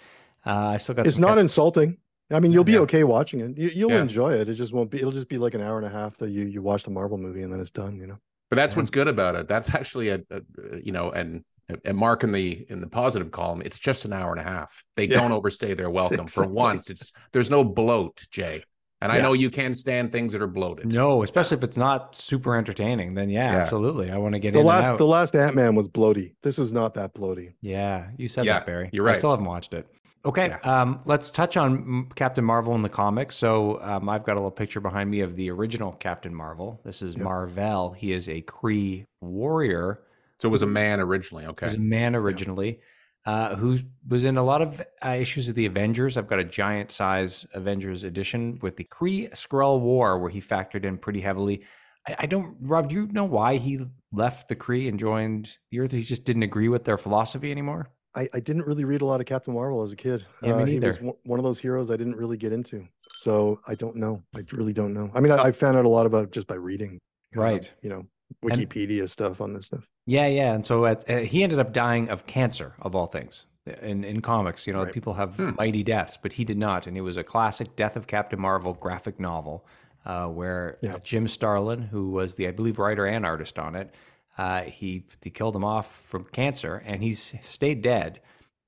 Uh, 0.45 0.51
I 0.75 0.77
still 0.77 0.95
got. 0.95 1.07
It's 1.07 1.15
some 1.15 1.23
not 1.23 1.37
catch- 1.37 1.39
insulting. 1.43 1.97
I 2.31 2.41
mean, 2.41 2.53
you'll 2.53 2.65
be 2.65 2.73
Yeah. 2.73 2.81
okay 2.81 3.05
watching 3.05 3.41
it. 3.41 3.57
You, 3.57 3.69
you'll 3.71 3.91
Yeah. 3.93 4.03
enjoy 4.03 4.33
it. 4.35 4.49
It 4.49 4.55
just 4.55 4.73
won't 4.75 4.91
be. 4.91 4.99
It'll 4.99 5.13
just 5.13 5.29
be 5.29 5.39
like 5.39 5.55
an 5.55 5.61
hour 5.63 5.79
and 5.79 5.87
a 5.87 5.91
half 5.91 6.17
that 6.19 6.31
you 6.31 6.45
you 6.45 6.61
watch 6.63 6.83
the 6.83 6.91
Marvel 6.91 7.17
movie 7.17 7.43
and 7.43 7.51
then 7.53 7.61
it's 7.61 7.71
done. 7.71 7.97
You 7.97 8.07
know. 8.09 8.19
But 8.51 8.57
that's 8.57 8.75
Yeah. 8.75 8.81
what's 8.81 8.91
good 8.91 9.09
about 9.09 9.35
it. 9.35 9.49
That's 9.49 9.75
actually 9.75 10.11
a, 10.11 10.21
a 10.31 10.41
you 10.83 10.93
know, 10.93 11.11
and 11.11 11.43
and 11.87 11.97
mark 11.97 12.23
in 12.25 12.33
the 12.33 12.67
in 12.69 12.81
the 12.81 12.87
positive 12.87 13.31
column. 13.31 13.63
It's 13.65 13.79
just 13.79 14.05
an 14.05 14.13
hour 14.13 14.31
and 14.33 14.41
a 14.41 14.45
half. 14.45 14.85
They 14.97 15.07
Yeah. 15.07 15.21
don't 15.21 15.33
overstay 15.33 15.73
their 15.75 15.89
welcome. 16.19 16.27
For 16.27 16.47
once, 16.47 16.91
it's 16.91 17.11
there's 17.33 17.51
no 17.51 17.65
bloat, 17.65 18.23
Jay. 18.31 18.63
And 19.01 19.13
I 19.13 19.21
know 19.21 19.35
you 19.35 19.51
can't 19.51 19.77
stand 19.77 20.13
things 20.13 20.33
that 20.33 20.41
are 20.41 20.47
bloated. 20.47 20.91
No, 20.93 21.23
especially 21.23 21.59
if 21.59 21.63
it's 21.63 21.77
not 21.77 22.17
super 22.17 22.57
entertaining. 22.57 23.13
Then 23.15 23.29
yeah, 23.29 23.53
Yeah. 23.53 23.59
absolutely. 23.59 24.11
I 24.11 24.17
want 24.17 24.33
to 24.35 24.39
get 24.39 24.55
The 24.55 24.61
in 24.61 24.67
last 24.67 24.85
and 24.85 24.93
out. 24.95 24.99
the 24.99 25.07
last 25.07 25.35
Ant 25.37 25.55
Man 25.55 25.75
was 25.75 25.89
bloaty. 25.89 26.33
This 26.43 26.59
is 26.59 26.73
not 26.73 26.95
that 26.95 27.13
bloaty. 27.15 27.53
Yeah, 27.61 28.07
you 28.17 28.29
said 28.29 28.47
Yeah, 28.47 28.55
that, 28.55 28.67
Barry. 28.67 28.89
you're 28.93 29.05
right. 29.05 29.15
I 29.15 29.19
still 29.19 29.31
haven't 29.31 29.45
watched 29.45 29.75
it. 29.75 29.87
Okay, 30.25 30.49
Yeah. 30.49 30.81
um, 30.83 31.01
let's 31.05 31.29
touch 31.31 31.59
on 31.59 32.09
Captain 32.15 32.45
Marvel 32.45 32.75
in 32.77 32.81
the 32.81 32.89
comics. 32.89 33.37
So 33.37 33.79
um, 33.83 34.09
I've 34.09 34.25
got 34.25 34.33
a 34.35 34.37
little 34.37 34.51
picture 34.51 34.81
behind 34.81 35.11
me 35.11 35.21
of 35.21 35.37
the 35.37 35.51
original 35.51 35.93
Captain 35.93 36.35
Marvel. 36.35 36.81
This 36.83 37.03
is 37.03 37.15
Yep. 37.15 37.25
Marvel. 37.25 37.93
He 37.93 38.13
is 38.13 38.27
a 38.31 38.41
Kree 38.41 39.05
warrior. 39.21 40.01
So 40.39 40.49
it 40.49 40.53
was 40.53 40.63
a 40.63 40.67
man 40.67 40.99
originally. 41.01 41.45
Okay. 41.45 41.67
He 41.67 41.69
was 41.69 41.75
a 41.77 41.81
man 41.81 42.17
originally, 42.17 42.81
uh, 43.27 43.57
who 43.57 43.79
was 44.09 44.25
in 44.25 44.37
a 44.37 44.43
lot 44.43 44.61
of 44.63 44.83
uh, 45.05 45.09
issues 45.11 45.49
of 45.49 45.55
the 45.55 45.67
Avengers. 45.67 46.17
I've 46.17 46.27
got 46.29 46.39
a 46.39 46.45
giant 46.45 46.91
size 46.91 47.47
Avengers 47.55 48.05
edition 48.05 48.59
with 48.63 48.77
the 48.77 48.85
Kree 48.85 49.31
Skrull 49.31 49.81
War, 49.81 50.19
where 50.19 50.31
he 50.31 50.41
factored 50.41 50.85
in 50.85 50.99
pretty 50.99 51.21
heavily. 51.21 51.63
I, 52.07 52.17
I 52.21 52.27
don't, 52.27 52.57
Rob. 52.61 52.89
Do 52.91 52.95
you 52.95 53.07
know 53.09 53.25
why 53.25 53.57
he 53.57 53.81
left 54.13 54.49
the 54.49 54.57
Kree 54.57 54.89
and 54.89 54.99
joined 54.99 55.57
the 55.71 55.81
Earth? 55.81 55.93
He 55.93 56.03
just 56.03 56.25
didn't 56.25 56.43
agree 56.43 56.69
with 56.69 56.85
their 56.85 56.99
philosophy 56.99 57.51
anymore. 57.51 57.89
I, 58.17 58.29
I 58.33 58.41
didn't 58.41 58.67
really 58.67 58.85
read 58.85 59.03
a 59.03 59.07
lot 59.07 59.21
of 59.21 59.27
Captain 59.27 59.55
Marvel 59.55 59.83
as 59.83 59.91
a 59.91 59.97
kid. 59.97 60.25
Yeah, 60.43 60.57
me 60.57 60.63
Uh, 60.63 60.67
he 60.67 60.79
was 60.79 61.01
neither. 61.01 61.15
one- 61.25 61.41
of 61.41 61.45
those 61.45 61.59
heroes 61.59 61.91
I 61.91 61.97
didn't 61.97 62.15
really 62.17 62.37
get 62.37 62.53
into. 62.53 62.87
So 63.15 63.61
I 63.67 63.75
don't 63.75 63.97
know. 63.97 64.23
I 64.37 64.45
really 64.53 64.73
don't 64.73 64.93
know. 64.95 65.11
I 65.15 65.21
mean, 65.21 65.33
I, 65.33 65.45
I 65.45 65.53
found 65.53 65.77
out 65.77 65.85
a 65.85 65.89
lot 65.89 66.07
about 66.07 66.31
just 66.31 66.47
by 66.47 66.55
reading, 66.57 66.99
Right. 67.35 67.69
You 67.83 67.89
know, 67.91 68.07
And- 68.43 68.53
Wikipedia 68.53 69.09
stuff 69.09 69.41
on 69.41 69.53
this 69.53 69.67
stuff. 69.67 69.85
Yeah, 70.07 70.27
yeah. 70.27 70.55
And 70.55 70.67
so 70.67 70.85
at, 70.87 71.09
uh, 71.09 71.19
he 71.21 71.43
ended 71.43 71.59
up 71.59 71.73
dying 71.73 72.11
of 72.11 72.27
cancer, 72.27 72.75
of 72.81 72.95
all 72.95 73.07
things. 73.07 73.47
In 73.83 74.05
in 74.05 74.21
comics, 74.21 74.67
you 74.67 74.75
know, 74.75 74.85
Right. 74.85 74.93
people 74.93 75.15
have 75.15 75.37
Hmm. 75.37 75.53
mighty 75.57 75.83
deaths, 75.83 76.19
but 76.21 76.35
he 76.35 76.45
did 76.45 76.59
not. 76.59 76.87
And 76.87 76.99
it 76.99 77.01
was 77.01 77.17
a 77.17 77.25
classic 77.25 77.77
Death 77.77 77.97
of 77.97 78.07
Captain 78.07 78.39
Marvel 78.39 78.75
graphic 78.75 79.19
novel 79.19 79.67
uh, 80.05 80.27
where 80.27 80.79
uh, 80.87 80.99
Jim 80.99 81.27
Starlin, 81.27 81.81
who 81.81 82.11
was 82.11 82.35
the, 82.35 82.47
I 82.47 82.51
believe, 82.51 82.79
writer 82.79 83.07
and 83.07 83.25
artist 83.25 83.59
on 83.59 83.75
it, 83.75 83.95
uh, 84.37 84.63
he, 84.65 85.07
he 85.23 85.31
killed 85.31 85.57
him 85.57 85.65
off 85.65 85.91
from 86.03 86.25
cancer 86.27 86.83
and 86.85 87.03
he's 87.03 87.35
stayed 87.41 87.81
dead. 87.81 88.21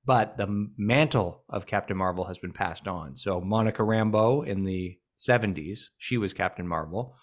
But 0.03 0.37
the 0.37 0.47
mantle 0.77 1.43
of 1.47 1.67
Captain 1.67 1.97
Marvel 1.97 2.23
has 2.25 2.39
been 2.39 2.53
passed 2.53 2.87
on. 2.87 3.15
So 3.15 3.39
Monica 3.39 3.83
Rambeau 3.83 4.47
in 4.47 4.63
the 4.63 4.97
70s, 5.15 5.89
she 5.97 6.17
was 6.17 6.33
Captain 6.33 6.67
Marvel. 6.67 7.15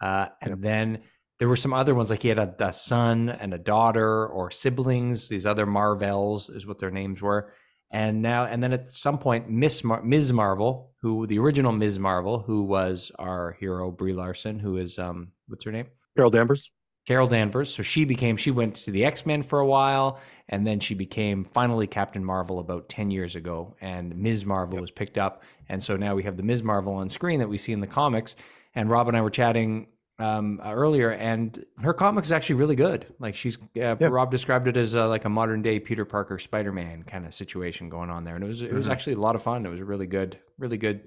Uh, 0.00 0.28
and 0.40 0.50
Yep. 0.52 0.60
then 0.60 1.02
there 1.40 1.48
were 1.48 1.56
some 1.56 1.72
other 1.72 1.94
ones 1.94 2.10
like 2.10 2.20
he 2.20 2.28
had 2.28 2.38
a, 2.38 2.54
a 2.60 2.72
son 2.72 3.30
and 3.30 3.54
a 3.54 3.58
daughter 3.58 4.26
or 4.26 4.50
siblings. 4.50 5.28
These 5.28 5.46
other 5.46 5.64
marvels 5.64 6.50
is 6.50 6.66
what 6.66 6.78
their 6.78 6.90
names 6.90 7.22
were. 7.22 7.54
And 7.90 8.20
now 8.20 8.44
and 8.44 8.62
then 8.62 8.74
at 8.74 8.92
some 8.92 9.18
point 9.18 9.48
miss 9.48 9.82
Mar- 9.82 10.02
ms. 10.02 10.34
Marvel 10.34 10.92
who 11.00 11.26
the 11.26 11.38
original 11.38 11.72
ms. 11.72 11.98
Marvel 11.98 12.40
who 12.40 12.62
was 12.62 13.10
our 13.18 13.56
hero 13.58 13.90
brie 13.90 14.12
larson 14.12 14.58
who 14.58 14.76
is 14.76 14.98
um 14.98 15.32
what's 15.48 15.64
her 15.64 15.72
name? 15.72 15.86
Carol 16.14 16.30
Danvers. 16.30 16.70
carol 17.08 17.26
danvers. 17.26 17.74
So 17.74 17.82
she 17.82 18.04
became 18.04 18.36
she 18.36 18.50
went 18.50 18.74
to 18.76 18.90
the 18.90 19.06
x-men 19.06 19.42
for 19.42 19.60
a 19.60 19.66
while 19.66 20.20
and 20.50 20.66
then 20.66 20.78
she 20.78 20.94
became 20.94 21.44
finally 21.44 21.86
captain 21.86 22.24
marvel 22.24 22.58
about 22.58 22.90
10 22.90 23.10
years 23.10 23.34
ago 23.34 23.74
and 23.80 24.14
ms. 24.14 24.44
Marvel 24.44 24.78
was 24.78 24.90
picked 24.90 25.16
up. 25.16 25.42
And 25.70 25.82
so 25.82 25.96
now 25.96 26.14
we 26.14 26.22
have 26.24 26.36
the 26.36 26.42
ms. 26.42 26.62
Marvel 26.62 26.92
on 26.94 27.08
screen 27.08 27.40
that 27.40 27.48
we 27.48 27.56
see 27.56 27.72
in 27.72 27.80
the 27.80 27.86
comics. 27.86 28.36
And 28.74 28.90
rob 28.90 29.08
and 29.08 29.16
i 29.16 29.22
were 29.22 29.30
chatting 29.30 29.86
um, 30.20 30.60
uh, 30.64 30.70
earlier, 30.72 31.10
and 31.12 31.64
her 31.82 31.92
comic 31.92 32.24
is 32.24 32.32
actually 32.32 32.56
really 32.56 32.76
good. 32.76 33.06
Like 33.18 33.34
she's 33.34 33.58
uh, 33.80 33.96
Rob 33.96 34.30
described 34.30 34.68
it 34.68 34.76
as 34.76 34.94
uh, 34.94 35.08
like 35.08 35.24
a 35.24 35.28
modern 35.28 35.62
day 35.62 35.80
Peter 35.80 36.04
Parker 36.04 36.38
Spider 36.38 36.72
Man 36.72 37.02
kind 37.02 37.24
of 37.26 37.34
situation 37.34 37.88
going 37.88 38.10
on 38.10 38.24
there, 38.24 38.34
and 38.34 38.44
it 38.44 38.46
was 38.46 38.62
it 38.62 38.72
was 38.72 38.86
Mhm. 38.86 38.92
actually 38.92 39.12
a 39.14 39.20
lot 39.20 39.34
of 39.34 39.42
fun. 39.42 39.64
It 39.66 39.70
was 39.70 39.80
a 39.80 39.84
really 39.84 40.06
good, 40.06 40.38
really 40.58 40.76
good 40.76 41.00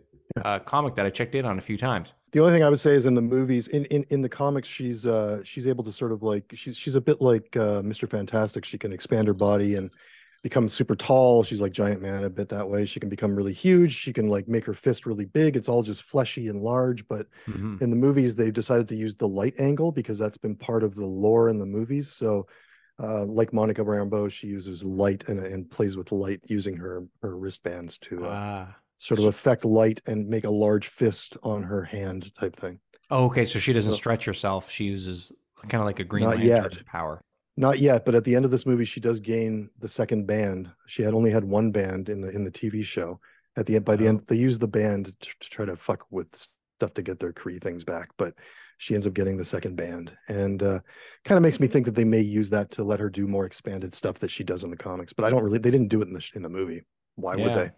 uh, 0.43 0.59
comic 0.59 0.95
that 0.95 1.05
I 1.05 1.09
checked 1.11 1.35
in 1.35 1.45
on 1.45 1.57
a 1.59 1.61
few 1.61 1.77
times. 1.77 2.13
The 2.31 2.39
only 2.39 2.53
thing 2.53 2.63
I 2.63 2.69
would 2.69 2.79
say 2.79 2.95
is 2.95 3.05
in 3.05 3.13
the 3.13 3.21
movies, 3.21 3.67
in 3.67 3.85
in, 3.85 4.03
in 4.09 4.21
the 4.23 4.29
comics, 4.29 4.67
she's 4.67 5.05
uh 5.05 5.41
she's 5.43 5.67
able 5.67 5.83
to 5.83 5.91
sort 5.91 6.11
of 6.11 6.23
like 6.23 6.51
she's 6.55 6.75
she's 6.75 6.95
a 6.95 7.01
bit 7.01 7.21
like 7.21 7.55
uh, 7.55 7.81
Mr. 7.83 8.09
Fantastic. 8.09 8.65
She 8.65 8.77
can 8.79 8.91
expand 8.91 9.27
her 9.27 9.33
body 9.35 9.75
and 9.75 9.91
become 10.43 10.67
super 10.69 10.95
tall. 10.95 11.41
She's 11.43 11.61
like 11.61 11.71
giant 11.71 12.01
man 12.01 12.23
a 12.25 12.29
bit 12.29 12.49
that 12.49 12.69
way. 12.69 12.85
She 12.85 12.99
can 12.99 13.09
become 13.09 13.33
really 13.35 13.53
huge. 13.53 13.95
She 13.95 14.11
can 14.13 14.27
like 14.27 14.47
make 14.47 14.65
her 14.65 14.73
fist 14.73 15.05
really 15.05 15.25
big. 15.25 15.55
It's 15.55 15.69
all 15.69 15.81
just 15.81 16.03
fleshy 16.03 16.47
and 16.49 16.61
large. 16.61 17.07
But 17.07 17.27
Mhm. 17.47 17.81
in 17.81 17.89
the 17.89 17.95
movies, 17.95 18.35
they've 18.35 18.53
decided 18.53 18.87
to 18.89 18.95
use 18.95 19.15
the 19.15 19.27
light 19.27 19.55
angle 19.57 19.91
because 19.91 20.19
that's 20.19 20.37
been 20.37 20.55
part 20.55 20.83
of 20.83 20.95
the 20.95 21.05
lore 21.05 21.49
in 21.49 21.57
the 21.59 21.65
movies. 21.65 22.09
So 22.11 22.45
uh, 23.01 23.25
like 23.25 23.51
Monica 23.51 23.81
Rambeau, 23.83 24.29
she 24.29 24.45
uses 24.45 24.83
light 24.83 25.27
and, 25.27 25.39
and 25.39 25.67
plays 25.71 25.97
with 25.97 26.11
light 26.11 26.41
using 26.45 26.75
her 26.77 27.03
her 27.23 27.35
wristbands 27.35 27.97
to 27.99 28.25
uh, 28.25 28.29
Ah. 28.29 28.75
sort 28.97 29.19
of 29.19 29.25
affect 29.25 29.65
light 29.65 29.99
and 30.05 30.27
make 30.27 30.43
a 30.43 30.49
large 30.51 30.87
fist 30.87 31.35
on 31.41 31.63
her 31.63 31.83
hand 31.83 32.31
type 32.35 32.55
thing. 32.55 32.79
Oh, 33.09 33.25
okay. 33.25 33.45
So 33.45 33.57
she 33.57 33.73
doesn't 33.73 33.91
So- 33.91 33.97
stretch 33.97 34.25
herself. 34.25 34.69
She 34.69 34.83
uses 34.85 35.31
kind 35.69 35.81
of 35.81 35.85
like 35.85 35.99
a 36.01 36.03
Green 36.03 36.25
Lantern 36.25 36.45
yet. 36.45 36.85
power. 36.85 37.23
Not 37.55 37.79
yet, 37.79 38.03
but 38.05 38.15
at 38.15 38.23
the 38.23 38.35
end 38.35 38.45
of 38.45 38.51
this 38.51 38.65
movie, 38.65 38.85
she 38.85 38.99
does 38.99 39.19
gain 39.19 39.69
the 39.79 39.87
second 39.87 40.25
band. 40.25 40.71
She 40.87 41.03
had 41.03 41.13
only 41.13 41.29
had 41.31 41.43
one 41.43 41.71
band 41.71 42.09
in 42.09 42.21
the 42.21 42.29
in 42.29 42.43
the 42.43 42.51
TV 42.51 42.83
show. 42.83 43.19
At 43.55 43.67
the 43.67 43.75
end, 43.75 43.85
by 43.85 43.95
the 43.95 44.05
Oh. 44.05 44.09
end, 44.09 44.23
they 44.27 44.35
use 44.35 44.57
the 44.57 44.67
band 44.67 45.13
to, 45.19 45.29
to 45.39 45.49
try 45.49 45.65
to 45.65 45.75
fuck 45.75 46.05
with 46.09 46.27
stuff 46.35 46.93
to 46.95 47.03
get 47.03 47.19
their 47.19 47.31
Kree 47.31 47.61
things 47.61 47.83
back. 47.83 48.09
But 48.17 48.33
she 48.79 48.95
ends 48.95 49.05
up 49.05 49.13
getting 49.13 49.37
the 49.37 49.45
second 49.45 49.75
band, 49.75 50.11
and 50.27 50.63
uh, 50.63 50.79
kind 51.25 51.37
of 51.37 51.43
makes 51.43 51.59
me 51.59 51.67
think 51.67 51.85
that 51.85 51.93
they 51.95 52.03
may 52.03 52.21
use 52.21 52.49
that 52.49 52.71
to 52.71 52.83
let 52.83 52.99
her 52.99 53.09
do 53.09 53.27
more 53.27 53.45
expanded 53.45 53.93
stuff 53.93 54.17
that 54.19 54.31
she 54.31 54.43
does 54.43 54.63
in 54.63 54.71
the 54.71 54.75
comics. 54.77 55.13
But 55.13 55.25
I 55.25 55.29
don't 55.29 55.43
really. 55.43 55.59
They 55.59 55.69
didn't 55.71 55.89
do 55.89 56.01
it 56.01 56.07
in 56.07 56.13
the 56.15 56.31
in 56.33 56.41
the 56.41 56.49
movie. 56.49 56.81
Why 57.15 57.35
would 57.35 57.53
they? 57.53 57.71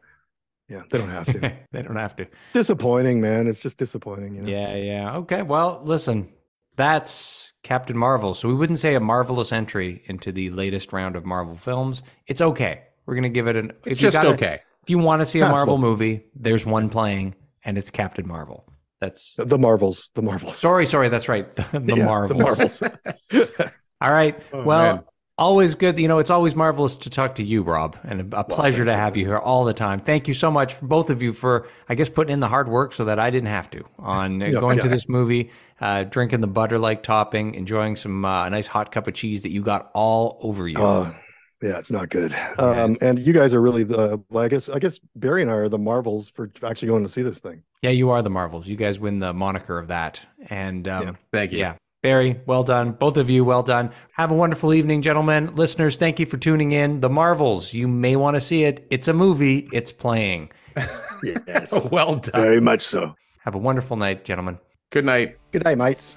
Yeah, 0.69 0.83
they 0.89 0.97
don't 0.97 1.09
have 1.09 1.25
to. 1.27 1.39
they 1.73 1.81
don't 1.81 1.97
have 1.97 2.15
to. 2.15 2.27
disappointing, 2.53 3.19
man. 3.19 3.47
It's 3.47 3.59
just 3.59 3.77
disappointing. 3.77 4.35
You 4.35 4.41
know? 4.43 4.49
Yeah, 4.49 4.75
yeah. 4.75 5.15
Okay. 5.17 5.41
Well, 5.41 5.81
listen, 5.83 6.29
that's 6.75 7.51
Captain 7.63 7.97
Marvel. 7.97 8.33
So 8.33 8.47
we 8.47 8.53
wouldn't 8.55 8.79
say 8.79 8.95
a 8.95 8.99
marvelous 8.99 9.51
entry 9.51 10.03
into 10.05 10.31
the 10.31 10.51
latest 10.51 10.93
round 10.93 11.15
of 11.15 11.25
Marvel 11.25 11.55
films. 11.55 12.03
It's 12.27 12.41
okay. 12.41 12.83
We're 13.05 13.15
gonna 13.15 13.29
give 13.29 13.47
it 13.47 13.55
an. 13.55 13.71
It's 13.85 13.93
if 13.93 13.99
just 13.99 14.15
gotta- 14.17 14.29
okay. 14.29 14.61
If 14.83 14.89
you 14.91 14.99
want 14.99 15.21
to 15.21 15.25
see 15.25 15.39
a 15.39 15.43
Passable. 15.45 15.57
Marvel 15.57 15.77
movie, 15.79 16.25
there's 16.35 16.63
one 16.63 16.89
playing, 16.89 17.33
and 17.63 17.75
it's 17.77 17.89
Captain 17.89 18.27
Marvel. 18.27 18.67
That's 19.01 19.33
The, 19.35 19.45
the 19.45 19.57
Marvels. 19.57 20.09
The 20.13 20.21
Marvels. 20.21 20.57
sorry, 20.57 20.85
sorry. 20.85 21.09
That's 21.09 21.27
right. 21.27 21.53
The, 21.55 21.79
the 21.79 21.95
Yeah, 21.97 22.05
Marvels. 22.05 22.79
The 22.79 22.89
Marvels. 23.33 23.71
All 24.01 24.11
right. 24.11 24.39
Oh, 24.53 24.63
well, 24.63 24.95
man. 24.97 25.03
Always 25.37 25.75
good. 25.75 25.99
You 25.99 26.07
know, 26.07 26.19
it's 26.19 26.29
always 26.29 26.55
marvelous 26.55 26.95
to 26.97 27.09
talk 27.09 27.35
to 27.35 27.43
you, 27.43 27.61
Rob, 27.61 27.97
and 28.03 28.33
a, 28.33 28.39
a 28.39 28.43
pleasure 28.43 28.85
to 28.85 28.93
have 28.93 29.17
you 29.17 29.25
here 29.25 29.37
all 29.37 29.65
the 29.65 29.73
time. 29.73 29.99
Thank 29.99 30.27
you 30.27 30.33
so 30.33 30.49
much, 30.49 30.73
for 30.73 30.85
both 30.85 31.09
of 31.09 31.21
you, 31.21 31.33
for 31.33 31.67
I 31.89 31.95
guess 31.95 32.09
putting 32.09 32.33
in 32.33 32.39
the 32.39 32.47
hard 32.47 32.67
work 32.67 32.93
so 32.93 33.05
that 33.05 33.19
I 33.19 33.29
didn't 33.29 33.49
have 33.49 33.69
to 33.71 33.83
on 33.99 34.39
going 34.51 34.79
to 34.79 34.89
this 34.89 35.07
movie, 35.09 35.51
uh, 35.81 36.03
drinking 36.03 36.41
the 36.41 36.47
butter 36.47 36.79
like 36.79 37.03
topping, 37.03 37.55
enjoying 37.55 37.95
some 37.95 38.25
uh, 38.25 38.45
a 38.45 38.49
nice 38.49 38.67
hot 38.67 38.91
cup 38.91 39.07
of 39.07 39.13
cheese 39.13 39.43
that 39.43 39.51
you 39.51 39.61
got 39.61 39.91
all 39.93 40.37
over 40.41 40.67
you. 40.67 40.81
Uh, 40.81 41.13
yeah, 41.61 41.79
it's 41.79 41.91
not 41.91 42.09
good. 42.09 42.35
Um, 42.59 42.95
and 43.01 43.17
you 43.17 43.33
guys 43.33 43.53
are 43.53 43.61
really 43.61 43.83
the. 43.83 44.21
Well, 44.29 44.43
I 44.43 44.49
guess 44.49 44.69
I 44.69 44.77
guess 44.79 44.99
Barry 45.15 45.41
and 45.41 45.49
I 45.49 45.55
are 45.55 45.69
the 45.69 45.79
Marvels 45.79 46.29
for 46.29 46.51
actually 46.63 46.89
going 46.89 47.03
to 47.03 47.09
see 47.09 47.21
this 47.21 47.39
thing. 47.39 47.63
yeah, 47.81 47.89
you 47.91 48.09
are 48.11 48.21
the 48.21 48.29
Marvels. 48.29 48.67
You 48.67 48.75
guys 48.75 48.99
win 48.99 49.19
the 49.19 49.33
moniker 49.33 49.79
of 49.79 49.87
that, 49.87 50.23
and 50.49 50.87
um, 50.87 51.03
Yeah. 51.03 51.13
Thank 51.31 51.51
you. 51.53 51.59
Yeah. 51.59 51.75
Barry, 52.05 52.39
well 52.45 52.63
done. 52.63 52.91
Both 52.91 53.17
of 53.17 53.31
you, 53.31 53.43
well 53.43 53.63
done. 53.63 53.89
Have 54.11 54.29
a 54.31 54.35
wonderful 54.35 54.75
evening, 54.75 55.01
gentlemen. 55.01 55.55
Listeners, 55.55 55.97
thank 55.97 56.19
you 56.19 56.27
for 56.27 56.37
tuning 56.37 56.71
in. 56.71 56.99
The 57.01 57.09
Marvels, 57.09 57.73
you 57.73 57.87
may 57.87 58.15
want 58.15 58.35
to 58.35 58.39
see 58.39 58.63
it. 58.63 58.85
It's 58.91 59.07
a 59.07 59.13
movie, 59.13 59.67
it's 59.73 59.91
playing. 59.91 60.51
Yes, 61.23 61.73
well 61.91 62.17
done. 62.17 62.39
very 62.39 62.61
much 62.61 62.81
so. 62.81 63.15
Have 63.39 63.55
a 63.55 63.57
wonderful 63.57 63.97
night, 63.97 64.23
gentlemen. 64.23 64.59
Good 64.91 65.03
night. 65.05 65.39
Good 65.51 65.63
night, 65.63 65.79
mates. 65.79 66.15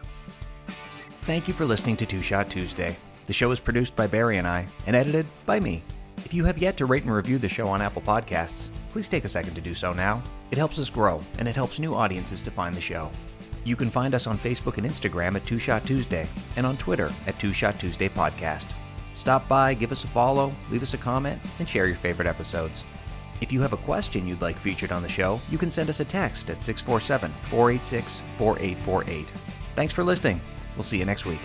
Thank 1.22 1.48
you 1.48 1.54
for 1.54 1.64
listening 1.64 1.96
to 1.98 2.04
Two 2.04 2.20
Shot 2.20 2.50
Tuesday. 2.50 2.94
The 3.24 3.32
show 3.32 3.50
is 3.50 3.58
produced 3.60 3.96
by 3.96 4.06
Barry 4.06 4.36
and 4.36 4.46
I 4.46 4.66
and 4.86 4.94
edited 4.94 5.26
by 5.46 5.58
me. 5.58 5.82
If 6.18 6.34
you 6.34 6.44
have 6.44 6.58
yet 6.58 6.76
to 6.76 6.84
rate 6.84 7.04
and 7.04 7.12
review 7.14 7.38
the 7.38 7.48
show 7.48 7.66
on 7.68 7.80
Apple 7.80 8.02
Podcasts, 8.02 8.68
please 8.90 9.08
take 9.08 9.24
a 9.24 9.28
second 9.28 9.54
to 9.54 9.62
do 9.62 9.72
so 9.72 9.94
now. 9.94 10.22
It 10.50 10.58
helps 10.58 10.78
us 10.78 10.90
grow 10.90 11.22
and 11.38 11.48
it 11.48 11.56
helps 11.56 11.78
new 11.78 11.94
audiences 11.94 12.42
to 12.42 12.50
find 12.50 12.74
the 12.74 12.80
show. 12.82 13.10
You 13.68 13.76
can 13.76 13.90
find 13.90 14.14
us 14.14 14.26
on 14.26 14.38
Facebook 14.38 14.78
and 14.78 14.86
Instagram 14.86 15.36
at 15.36 15.44
Two 15.44 15.58
Shot 15.58 15.84
Tuesday 15.84 16.26
and 16.56 16.64
on 16.64 16.78
Twitter 16.78 17.12
at 17.26 17.38
Two 17.38 17.52
Shot 17.52 17.78
Tuesday 17.78 18.08
Podcast. 18.08 18.72
Stop 19.12 19.46
by, 19.46 19.74
give 19.74 19.92
us 19.92 20.04
a 20.04 20.06
follow, 20.06 20.54
leave 20.70 20.80
us 20.80 20.94
a 20.94 20.96
comment, 20.96 21.38
and 21.58 21.68
share 21.68 21.86
your 21.86 21.94
favorite 21.94 22.26
episodes. 22.26 22.86
If 23.42 23.52
you 23.52 23.60
have 23.60 23.74
a 23.74 23.76
question 23.76 24.26
you'd 24.26 24.40
like 24.40 24.58
featured 24.58 24.90
on 24.90 25.02
the 25.02 25.08
show, 25.10 25.38
you 25.50 25.58
can 25.58 25.70
send 25.70 25.90
us 25.90 26.00
a 26.00 26.06
text 26.06 26.48
at 26.48 26.62
647 26.62 27.30
486 27.50 28.22
4848. 28.38 29.26
Thanks 29.76 29.92
for 29.92 30.02
listening. 30.02 30.40
We'll 30.74 30.82
see 30.82 30.96
you 30.96 31.04
next 31.04 31.26
week. 31.26 31.40